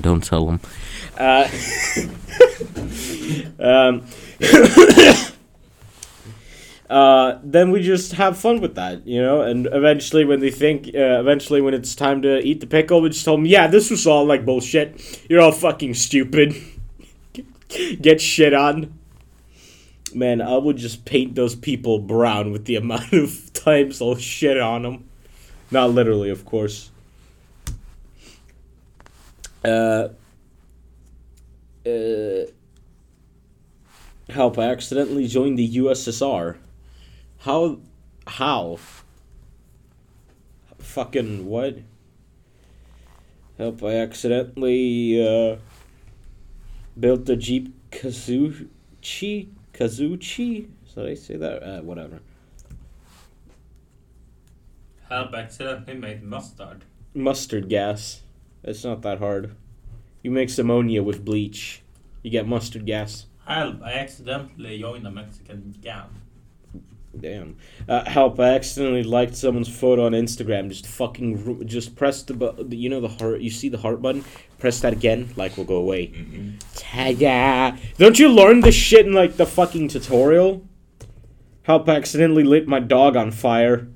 Don't 0.00 0.24
tell 0.24 0.44
them. 0.44 0.60
Uh, 1.16 1.48
um, 3.60 4.04
uh, 6.90 7.38
then 7.42 7.70
we 7.70 7.82
just 7.82 8.12
have 8.12 8.38
fun 8.38 8.60
with 8.60 8.74
that, 8.76 9.06
you 9.06 9.20
know. 9.20 9.42
And 9.42 9.66
eventually, 9.66 10.24
when 10.24 10.40
they 10.40 10.50
think, 10.50 10.86
uh, 10.88 11.20
eventually 11.20 11.60
when 11.60 11.74
it's 11.74 11.94
time 11.94 12.22
to 12.22 12.38
eat 12.40 12.60
the 12.60 12.66
pickle, 12.66 13.02
we 13.02 13.10
just 13.10 13.24
tell 13.24 13.36
them, 13.36 13.44
yeah, 13.44 13.66
this 13.66 13.90
was 13.90 14.06
all 14.06 14.24
like 14.24 14.46
bullshit. 14.46 15.26
You're 15.28 15.42
all 15.42 15.52
fucking 15.52 15.94
stupid. 15.94 16.54
Get 18.00 18.20
shit 18.20 18.54
on. 18.54 18.98
Man, 20.14 20.40
I 20.40 20.56
would 20.56 20.78
just 20.78 21.04
paint 21.04 21.34
those 21.34 21.54
people 21.54 21.98
brown 21.98 22.52
with 22.52 22.64
the 22.64 22.76
amount 22.82 23.12
of 23.12 23.52
times 23.52 24.00
I'll 24.00 24.16
shit 24.16 24.58
on 24.58 24.82
them. 24.82 25.08
Not 25.70 25.90
literally, 25.90 26.30
of 26.30 26.46
course. 26.46 26.90
Uh, 29.62 30.08
uh, 31.84 32.46
help! 34.30 34.58
I 34.58 34.70
accidentally 34.70 35.26
joined 35.26 35.58
the 35.58 35.76
USSR. 35.76 36.56
How? 37.38 37.78
How? 38.26 38.78
Fucking 40.78 41.46
what? 41.46 41.78
Help! 43.56 43.82
I 43.82 43.94
accidentally 43.96 45.24
uh, 45.24 45.56
built 46.98 47.26
the 47.26 47.36
Jeep 47.36 47.74
Kazuchi. 47.90 49.48
Kazuchi? 49.72 50.68
Did 50.94 51.06
I 51.06 51.14
say 51.14 51.36
that? 51.36 51.62
Uh, 51.62 51.82
whatever. 51.82 52.20
Help 55.08 55.32
accidentally 55.32 55.96
made 55.96 56.22
mustard. 56.22 56.84
Mustard 57.14 57.68
gas. 57.68 58.22
It's 58.64 58.84
not 58.84 59.02
that 59.02 59.20
hard. 59.20 59.54
You 60.22 60.32
mix 60.32 60.58
ammonia 60.58 61.02
with 61.04 61.24
bleach. 61.24 61.82
You 62.22 62.30
get 62.30 62.48
mustard 62.48 62.84
gas. 62.84 63.26
Help! 63.46 63.80
I 63.82 63.92
accidentally 63.92 64.78
joined 64.80 65.06
a 65.06 65.10
Mexican 65.10 65.76
gang. 65.80 66.10
Damn. 67.20 67.56
Uh, 67.88 68.08
help! 68.08 68.38
I 68.38 68.54
accidentally 68.54 69.02
liked 69.02 69.34
someone's 69.36 69.68
photo 69.68 70.06
on 70.06 70.12
Instagram. 70.12 70.68
Just 70.68 70.86
fucking, 70.86 71.66
just 71.66 71.96
press 71.96 72.22
the 72.22 72.34
button. 72.34 72.70
You 72.70 72.88
know 72.88 73.00
the 73.00 73.08
heart. 73.08 73.40
You 73.40 73.50
see 73.50 73.68
the 73.68 73.78
heart 73.78 74.00
button. 74.00 74.24
Press 74.58 74.80
that 74.80 74.92
again. 74.92 75.30
Like 75.36 75.56
will 75.56 75.64
go 75.64 75.76
away. 75.76 76.12
Ta-da! 76.74 77.76
Don't 77.96 78.18
you 78.18 78.28
learn 78.28 78.60
this 78.60 78.74
shit 78.74 79.06
in 79.06 79.12
like 79.12 79.36
the 79.36 79.46
fucking 79.46 79.88
tutorial? 79.88 80.66
Help! 81.62 81.88
I 81.88 81.96
accidentally 81.96 82.44
lit 82.44 82.66
my 82.68 82.80
dog 82.80 83.16
on 83.16 83.30
fire. 83.30 83.88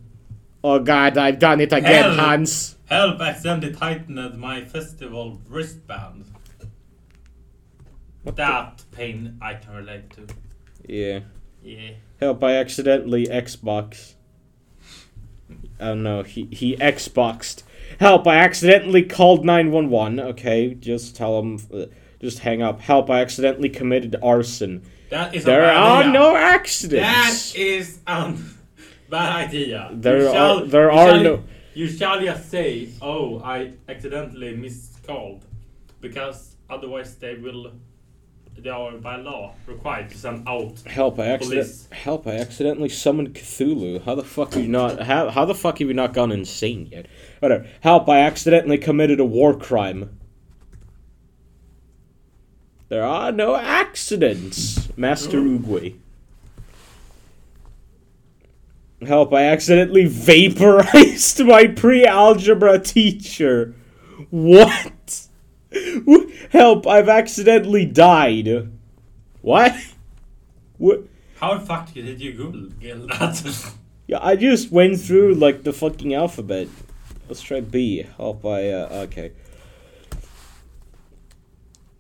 Oh 0.64 0.78
god! 0.78 1.16
I've 1.18 1.38
done 1.38 1.60
it 1.60 1.72
again, 1.72 2.04
Hell. 2.04 2.14
Hans. 2.14 2.76
Help! 2.86 3.20
I 3.20 3.30
accidentally 3.30 3.74
tightened 3.74 4.38
my 4.38 4.64
festival 4.64 5.40
wristband. 5.48 6.26
that 8.24 8.84
pain 8.92 9.38
I 9.40 9.54
can 9.54 9.74
relate 9.74 10.10
to. 10.10 10.26
Yeah. 10.88 11.20
Yeah. 11.62 11.90
Help! 12.20 12.42
I 12.44 12.54
accidentally 12.56 13.26
Xbox. 13.26 14.14
Oh 15.80 15.94
no, 15.94 16.22
he 16.22 16.48
he 16.50 16.76
Xboxed. 16.76 17.62
Help! 17.98 18.26
I 18.26 18.36
accidentally 18.36 19.02
called 19.02 19.44
nine 19.44 19.70
one 19.70 19.90
one. 19.90 20.18
Okay, 20.20 20.74
just 20.74 21.16
tell 21.16 21.38
him. 21.40 21.58
Uh, 21.72 21.86
just 22.20 22.40
hang 22.40 22.62
up. 22.62 22.80
Help! 22.80 23.10
I 23.10 23.20
accidentally 23.20 23.68
committed 23.68 24.14
arson. 24.22 24.82
That 25.10 25.34
is 25.34 25.44
There 25.44 25.62
a 25.62 25.66
bad 25.66 25.76
are 25.76 26.00
idea. 26.00 26.12
no 26.12 26.36
accidents. 26.36 27.52
That 27.52 27.58
is 27.58 27.98
a 28.06 28.34
bad 29.10 29.46
idea. 29.48 29.90
There 29.92 30.20
You 30.22 30.28
are- 30.28 30.32
shall- 30.32 30.66
there 30.66 30.90
you 30.92 30.98
are 30.98 31.08
shall- 31.10 31.22
no- 31.22 31.44
You 31.74 31.88
shall 31.88 32.20
just 32.20 32.50
say, 32.50 32.88
"Oh, 33.00 33.40
I 33.44 33.72
accidentally 33.88 34.54
miscalled," 34.56 35.44
because 36.00 36.56
otherwise 36.70 37.14
they 37.16 37.34
will. 37.34 37.72
They 38.56 38.70
are 38.70 38.92
by 38.92 39.16
law 39.16 39.54
required 39.66 40.10
to 40.10 40.18
send 40.18 40.46
out. 40.46 40.80
Help! 40.86 41.18
I 41.18 41.26
accident. 41.26 41.88
Help! 41.90 42.26
I 42.26 42.36
accidentally 42.36 42.88
summoned 42.88 43.34
Cthulhu. 43.34 44.04
How 44.04 44.14
the 44.14 44.22
fuck 44.22 44.54
have 44.54 44.62
you 44.62 44.68
not? 44.68 45.02
How 45.02 45.30
how 45.30 45.44
the 45.44 45.54
fuck 45.54 45.78
have 45.78 45.88
you 45.88 45.94
not 45.94 46.12
gone 46.12 46.30
insane 46.30 46.88
yet? 46.92 47.06
Whatever. 47.40 47.66
Help! 47.80 48.08
I 48.08 48.20
accidentally 48.20 48.78
committed 48.78 49.18
a 49.18 49.24
war 49.24 49.56
crime. 49.56 50.18
There 52.88 53.04
are 53.04 53.32
no 53.32 53.56
accidents, 53.56 54.96
Master 54.96 55.40
hmm. 55.40 55.56
Oogway. 55.56 55.96
Help! 59.06 59.32
I 59.32 59.44
accidentally 59.44 60.06
vaporized 60.06 61.40
my 61.44 61.66
pre-algebra 61.66 62.78
teacher. 62.78 63.74
What? 64.30 65.26
Help! 66.50 66.86
I've 66.86 67.08
accidentally 67.08 67.84
died. 67.86 68.70
What? 69.40 69.74
What? 70.78 71.04
How 71.40 71.58
the 71.58 71.66
fuck 71.66 71.92
did 71.92 72.20
you 72.20 72.32
Google 72.32 72.68
that? 72.80 73.72
Yeah, 74.08 74.18
I 74.20 74.34
just 74.36 74.72
went 74.72 75.00
through 75.00 75.36
like 75.36 75.62
the 75.62 75.72
fucking 75.72 76.12
alphabet. 76.12 76.68
Let's 77.28 77.40
try 77.40 77.60
B. 77.60 78.04
Help! 78.16 78.44
I 78.44 78.68
uh, 78.70 78.88
okay. 79.04 79.32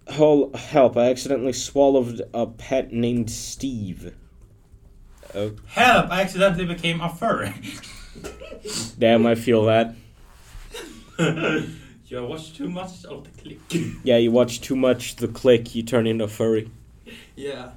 Hol- 0.08 0.52
help! 0.54 0.96
I 0.96 1.08
accidentally 1.10 1.52
swallowed 1.52 2.20
a 2.34 2.46
pet 2.46 2.92
named 2.92 3.30
Steve. 3.30 4.14
Oh, 5.34 5.52
Help! 5.66 6.10
I 6.10 6.22
accidentally 6.22 6.66
became 6.66 7.00
a 7.00 7.08
furry. 7.08 7.54
damn! 8.98 9.24
I 9.24 9.34
feel 9.36 9.64
that. 9.64 9.94
you 12.20 12.26
watched 12.26 12.56
too 12.56 12.68
much 12.68 13.04
of 13.06 13.24
the 13.24 13.42
click. 13.42 13.58
Yeah, 14.04 14.18
you 14.18 14.30
watch 14.30 14.60
too 14.60 14.76
much 14.76 15.16
The 15.16 15.28
Click, 15.28 15.74
you 15.74 15.82
turn 15.82 16.06
into 16.06 16.24
a 16.24 16.28
furry. 16.28 16.70
yeah. 17.36 17.70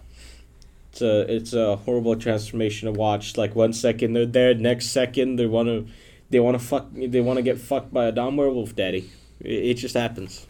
It's 0.91 1.02
a 1.02 1.36
it's 1.36 1.54
a 1.54 1.76
horrible 1.76 2.15
transformation 2.15 2.91
to 2.91 2.98
watch. 2.98 3.36
Like 3.38 3.54
one 3.56 3.74
second 3.74 4.13
they're 4.13 4.26
there, 4.26 4.54
next 4.54 4.88
second 4.91 5.36
they 5.36 5.45
wanna 5.45 5.86
they 6.30 6.39
wanna 6.39 6.60
fuck 6.60 6.88
they 6.93 7.19
wanna 7.19 7.41
get 7.41 7.58
fucked 7.60 7.93
by 7.93 8.06
a 8.06 8.12
dumb 8.13 8.38
werewolf 8.38 8.76
daddy. 8.76 9.10
It, 9.41 9.65
it 9.71 9.74
just 9.76 9.95
happens. 9.95 10.48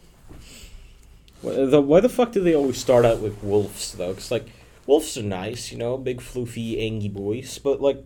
Why 1.42 1.64
the, 1.66 1.80
why 1.80 2.00
the 2.00 2.08
fuck 2.08 2.30
do 2.32 2.42
they 2.42 2.54
always 2.54 2.78
start 2.78 3.04
out 3.04 3.20
with 3.20 3.42
wolves 3.42 3.92
though? 3.92 4.14
Cause 4.14 4.30
like 4.30 4.46
wolves 4.86 5.16
are 5.18 5.22
nice, 5.22 5.72
you 5.72 5.78
know, 5.78 5.96
big 5.98 6.20
floofy 6.20 6.80
angy 6.80 7.08
boys. 7.08 7.58
But 7.58 7.80
like, 7.80 8.04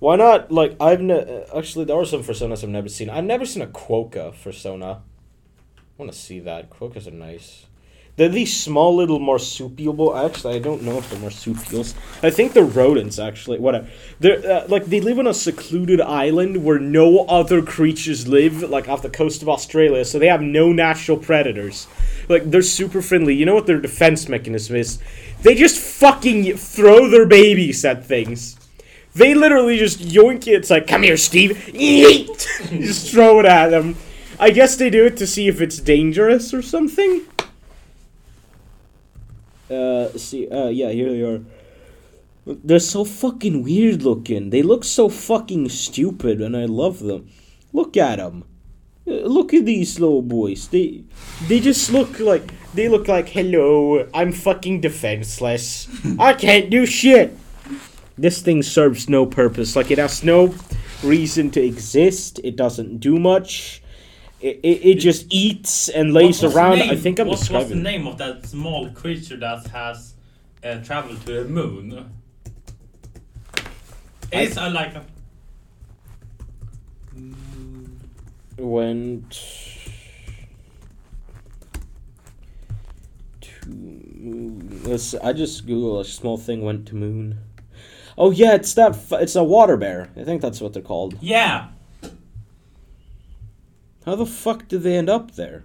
why 0.00 0.16
not? 0.16 0.50
Like 0.50 0.76
I've 0.80 1.00
ne- 1.00 1.44
actually 1.54 1.84
there 1.84 1.96
are 1.96 2.04
some 2.04 2.22
personas 2.24 2.64
I've 2.64 2.70
never 2.70 2.88
seen. 2.88 3.10
I've 3.10 3.24
never 3.24 3.46
seen 3.46 3.62
a 3.62 3.66
quokka 3.68 4.34
persona. 4.42 5.02
I 5.98 6.02
want 6.02 6.12
to 6.12 6.18
see 6.18 6.40
that. 6.40 6.68
Quokkas 6.68 7.06
are 7.06 7.10
nice. 7.10 7.64
They're 8.16 8.28
these 8.28 8.54
small 8.54 8.96
little 8.96 9.18
marsupial. 9.18 10.14
Actually, 10.14 10.56
I 10.56 10.58
don't 10.58 10.82
know 10.82 10.98
if 10.98 11.08
they're 11.08 11.18
marsupials. 11.18 11.94
I 12.22 12.28
think 12.28 12.52
they're 12.52 12.64
rodents. 12.64 13.18
Actually, 13.18 13.58
whatever. 13.60 13.88
They're 14.20 14.44
uh, 14.44 14.66
like 14.68 14.86
they 14.86 15.00
live 15.00 15.18
on 15.18 15.26
a 15.26 15.32
secluded 15.32 16.02
island 16.02 16.64
where 16.64 16.78
no 16.78 17.26
other 17.26 17.62
creatures 17.62 18.28
live, 18.28 18.62
like 18.62 18.90
off 18.90 19.00
the 19.00 19.08
coast 19.08 19.40
of 19.40 19.48
Australia. 19.48 20.04
So 20.04 20.18
they 20.18 20.28
have 20.28 20.42
no 20.42 20.70
natural 20.70 21.16
predators. 21.16 21.86
Like 22.28 22.50
they're 22.50 22.60
super 22.60 23.00
friendly. 23.00 23.34
You 23.34 23.46
know 23.46 23.54
what 23.54 23.66
their 23.66 23.80
defense 23.80 24.28
mechanism 24.28 24.76
is? 24.76 24.98
They 25.42 25.54
just 25.54 25.78
fucking 25.78 26.56
throw 26.58 27.08
their 27.08 27.26
babies 27.26 27.84
at 27.86 28.04
things. 28.04 28.56
They 29.14 29.34
literally 29.34 29.78
just 29.78 30.00
yoink 30.00 30.46
it. 30.46 30.56
It's 30.56 30.70
like, 30.70 30.86
come 30.86 31.02
here, 31.02 31.16
Steve. 31.16 31.52
Yeet! 31.74 32.70
just 32.82 33.10
throw 33.10 33.40
it 33.40 33.46
at 33.46 33.70
them. 33.70 33.96
I 34.38 34.50
guess 34.50 34.76
they 34.76 34.90
do 34.90 35.06
it 35.06 35.16
to 35.18 35.26
see 35.26 35.48
if 35.48 35.60
it's 35.60 35.78
dangerous 35.78 36.52
or 36.52 36.62
something. 36.62 37.22
Uh, 39.70 40.08
see, 40.16 40.48
uh, 40.48 40.68
yeah, 40.68 40.90
here 40.90 41.10
they 41.10 41.22
are. 41.22 41.40
They're 42.46 42.78
so 42.78 43.04
fucking 43.04 43.64
weird 43.64 44.02
looking. 44.02 44.50
They 44.50 44.62
look 44.62 44.84
so 44.84 45.08
fucking 45.08 45.68
stupid, 45.70 46.40
and 46.40 46.56
I 46.56 46.66
love 46.66 47.00
them. 47.00 47.28
Look 47.72 47.96
at 47.96 48.16
them. 48.18 48.44
Look 49.04 49.54
at 49.54 49.64
these 49.64 49.98
little 49.98 50.22
boys. 50.22 50.68
They, 50.68 51.04
they 51.48 51.60
just 51.60 51.92
look 51.92 52.20
like 52.20 52.52
they 52.74 52.88
look 52.88 53.08
like 53.08 53.28
hello. 53.28 54.08
I'm 54.12 54.32
fucking 54.32 54.80
defenseless. 54.80 55.88
I 56.18 56.34
can't 56.34 56.70
do 56.70 56.86
shit. 56.86 57.36
This 58.18 58.42
thing 58.42 58.62
serves 58.62 59.08
no 59.08 59.26
purpose. 59.26 59.76
Like 59.76 59.90
it 59.90 59.98
has 59.98 60.22
no 60.22 60.54
reason 61.02 61.50
to 61.52 61.62
exist. 61.62 62.40
It 62.44 62.56
doesn't 62.56 62.98
do 62.98 63.18
much. 63.18 63.82
It, 64.46 64.60
it, 64.62 64.86
it 64.90 64.94
just 65.00 65.26
eats 65.28 65.88
and 65.88 66.14
lays 66.14 66.40
What 66.40 66.44
was 66.46 66.54
the 66.54 66.58
around. 66.60 66.82
I 66.82 66.94
think 66.94 67.18
I'm 67.18 67.26
what 67.26 67.50
was 67.50 67.68
the 67.68 67.74
name 67.74 68.06
of 68.06 68.16
that 68.18 68.46
small 68.46 68.88
creature 68.90 69.36
that 69.38 69.66
has 69.68 70.14
uh, 70.62 70.76
traveled 70.84 71.20
to 71.26 71.42
the 71.42 71.44
moon? 71.46 72.08
It's 74.30 74.56
uh, 74.56 74.70
like 74.70 74.94
a. 74.94 75.04
went 78.56 79.30
to 83.40 83.68
moon. 83.68 84.80
Let's. 84.84 85.14
I 85.14 85.32
just 85.32 85.66
Google 85.66 85.98
a 85.98 86.04
small 86.04 86.38
thing 86.38 86.62
went 86.62 86.86
to 86.86 86.94
moon. 86.94 87.38
Oh 88.16 88.30
yeah, 88.30 88.54
it's 88.54 88.74
that. 88.74 88.92
f- 88.92 89.20
It's 89.20 89.34
a 89.34 89.42
water 89.42 89.76
bear. 89.76 90.08
I 90.16 90.22
think 90.22 90.40
that's 90.40 90.60
what 90.60 90.72
they're 90.72 90.82
called. 90.82 91.18
Yeah! 91.20 91.70
How 94.06 94.14
the 94.14 94.24
fuck 94.24 94.68
did 94.68 94.84
they 94.84 94.96
end 94.96 95.10
up 95.10 95.32
there? 95.32 95.64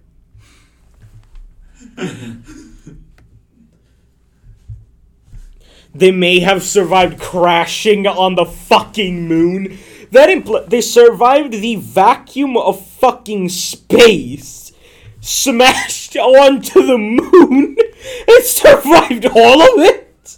they 5.94 6.12
may 6.12 6.40
have 6.40 6.64
survived 6.64 7.20
crashing 7.20 8.08
on 8.08 8.34
the 8.34 8.46
fucking 8.46 9.28
moon. 9.28 9.78
That 10.10 10.30
impl- 10.30 10.68
they 10.68 10.82
survived 10.82 11.54
the 11.54 11.76
vacuum 11.76 12.58
of 12.58 12.84
fucking 12.84 13.50
space, 13.50 14.72
smashed 15.20 16.18
onto 16.18 16.86
the 16.86 16.98
moon, 16.98 17.78
and 18.28 18.44
survived 18.44 19.28
all 19.28 19.62
of 19.62 19.86
it. 19.86 20.38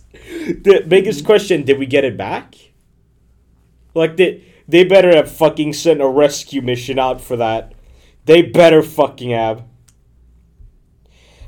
The 0.63 0.83
biggest 0.85 1.23
question: 1.23 1.63
Did 1.63 1.79
we 1.79 1.85
get 1.85 2.03
it 2.03 2.17
back? 2.17 2.55
Like 3.95 4.17
they 4.17 4.43
they 4.67 4.83
better 4.83 5.15
have 5.15 5.31
fucking 5.31 5.71
sent 5.71 6.01
a 6.01 6.07
rescue 6.07 6.61
mission 6.61 6.99
out 6.99 7.21
for 7.21 7.37
that. 7.37 7.73
They 8.25 8.41
better 8.41 8.81
fucking 8.81 9.31
have. 9.31 9.63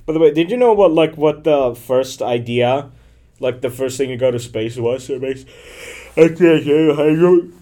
By 0.05 0.13
the 0.13 0.19
way, 0.19 0.31
did 0.31 0.51
you 0.51 0.57
know 0.57 0.73
what 0.73 0.91
like 0.91 1.15
what 1.17 1.43
the 1.43 1.73
first 1.73 2.21
idea, 2.21 2.91
like 3.39 3.61
the 3.61 3.69
first 3.69 3.97
thing 3.97 4.09
you 4.09 4.17
go 4.17 4.29
to 4.29 4.39
space 4.39 4.77
was? 4.77 5.09
It 5.09 5.21
makes, 5.21 5.45
I 6.17 6.27
don't. 6.27 7.53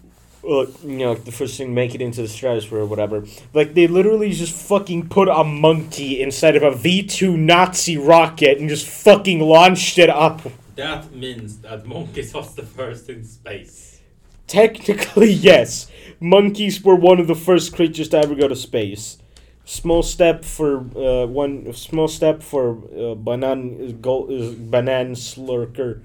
Well, 0.42 0.68
you 0.84 0.98
know, 0.98 1.16
the 1.16 1.32
first 1.32 1.58
thing 1.58 1.68
to 1.68 1.74
make 1.74 1.96
it 1.96 2.02
into 2.02 2.22
the 2.22 2.28
stratosphere 2.28 2.80
or 2.80 2.86
whatever. 2.86 3.24
Like 3.54 3.76
they 3.76 3.88
literally 3.88 4.32
just 4.32 4.54
fucking 4.54 5.08
put 5.08 5.30
a 5.30 5.46
monkey 5.46 6.22
inside 6.22 6.58
of 6.58 6.64
a 6.64 6.72
V 6.76 7.04
two 7.04 7.38
Nazi 7.38 7.98
rocket 7.98 8.58
and 8.58 8.68
just 8.68 8.86
fucking 8.86 9.40
launched 9.40 9.98
it 9.98 10.10
up. 10.10 10.42
That 10.76 11.14
means 11.14 11.60
that 11.60 11.86
monkeys 11.86 12.34
was 12.34 12.56
the 12.56 12.64
first 12.64 13.08
in 13.10 13.24
space. 13.24 14.02
Technically, 14.48 15.32
yes. 15.50 15.88
Monkeys 16.20 16.84
were 16.84 16.96
one 16.96 17.20
of 17.20 17.28
the 17.28 17.36
first 17.36 17.76
creatures 17.76 18.10
to 18.10 18.18
ever 18.18 18.36
go 18.36 18.48
to 18.48 18.56
space. 18.56 19.18
Small 19.66 20.04
step 20.04 20.44
for 20.44 20.80
uh, 20.98 21.26
one. 21.26 21.72
Small 21.74 22.08
step 22.08 22.44
for 22.44 22.78
uh, 22.98 23.16
banan 23.16 24.02
go, 24.02 24.26
uh, 24.26 24.52
banan 24.52 25.14
slurker. 25.14 26.02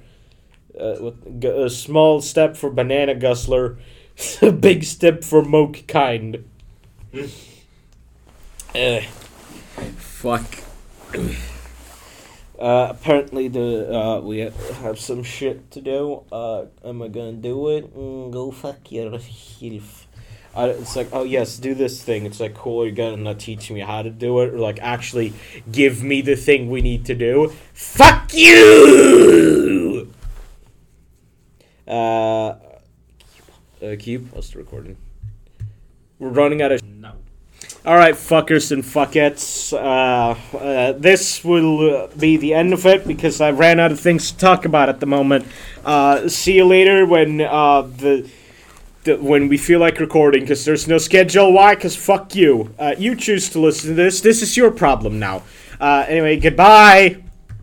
Uh, 0.79 1.11
a 1.44 1.68
small 1.68 2.20
step 2.20 2.57
for 2.57 2.70
banana 2.70 3.14
guzzler. 3.14 3.79
a 4.42 4.53
big 4.68 4.85
step 4.85 5.24
for 5.24 5.42
moke 5.42 5.85
kind. 5.88 6.44
Eh. 8.74 9.03
fuck. 9.96 10.62
Uh, 12.59 12.88
apparently 12.90 13.47
the 13.47 13.94
uh, 13.94 14.21
we 14.21 14.38
have 14.38 14.99
some 14.99 15.23
shit 15.23 15.71
to 15.71 15.81
do. 15.81 16.25
Uh, 16.33 16.64
am 16.85 17.03
I 17.03 17.09
gonna 17.09 17.33
do 17.35 17.68
it? 17.68 17.97
Mm, 17.97 18.33
go 18.33 18.51
fuck 18.51 18.90
yourself. 18.90 20.09
Uh, 20.57 20.75
it's 20.77 20.97
like, 20.97 21.09
oh 21.12 21.23
yes, 21.23 21.57
do 21.59 21.73
this 21.73 22.03
thing. 22.03 22.27
It's 22.27 22.40
like, 22.40 22.55
cool. 22.55 22.85
You're 22.85 22.94
gonna 22.94 23.37
teach 23.37 23.71
me 23.71 23.79
how 23.79 24.03
to 24.03 24.11
do 24.11 24.40
it, 24.40 24.55
or 24.55 24.59
like 24.59 24.81
actually 24.81 25.35
give 25.71 26.03
me 26.03 26.21
the 26.21 26.35
thing 26.35 26.68
we 26.68 26.83
need 26.83 27.05
to 27.05 27.14
do. 27.14 27.53
Fuck 27.75 28.35
you. 28.35 30.12
Uh, 31.87 32.57
uh 33.81 33.97
keep. 34.01 34.33
The 34.33 34.53
recording? 34.57 34.97
We're 36.18 36.31
running 36.31 36.61
out 36.61 36.73
of. 36.73 36.83
No. 36.83 37.12
All 37.88 37.97
right, 37.97 38.14
fuckers 38.14 38.71
and 38.71 38.85
fuckettes. 38.85 39.73
Uh, 39.73 40.37
uh, 40.57 40.92
this 40.92 41.42
will 41.42 41.94
uh, 41.94 42.07
be 42.18 42.37
the 42.37 42.53
end 42.53 42.73
of 42.73 42.85
it 42.85 43.07
because 43.07 43.40
I 43.40 43.51
ran 43.51 43.81
out 43.81 43.92
of 43.92 43.99
things 43.99 44.31
to 44.31 44.37
talk 44.37 44.64
about 44.64 44.88
at 44.90 45.01
the 45.01 45.07
moment. 45.07 45.47
Uh, 45.85 46.29
see 46.29 46.57
you 46.57 46.66
later 46.66 47.07
when 47.07 47.40
uh, 47.40 47.83
the, 47.83 48.29
the 49.05 49.16
when 49.16 49.49
we 49.49 49.57
feel 49.57 49.81
like 49.81 50.01
recording 50.01 50.42
because 50.42 50.64
there's 50.66 50.87
no 50.87 50.99
schedule. 50.99 51.53
Why? 51.53 51.77
Because 51.77 51.97
fuck 51.97 52.35
you. 52.35 52.75
Uh, 52.79 52.94
you 52.99 53.14
choose 53.14 53.49
to 53.51 53.61
listen 53.61 53.90
to 53.90 53.94
this. 53.94 54.21
This 54.21 54.42
is 54.42 54.57
your 54.57 54.71
problem 54.71 55.18
now. 55.18 55.44
Anyway, 55.81 56.37
goodbye. 56.37 57.23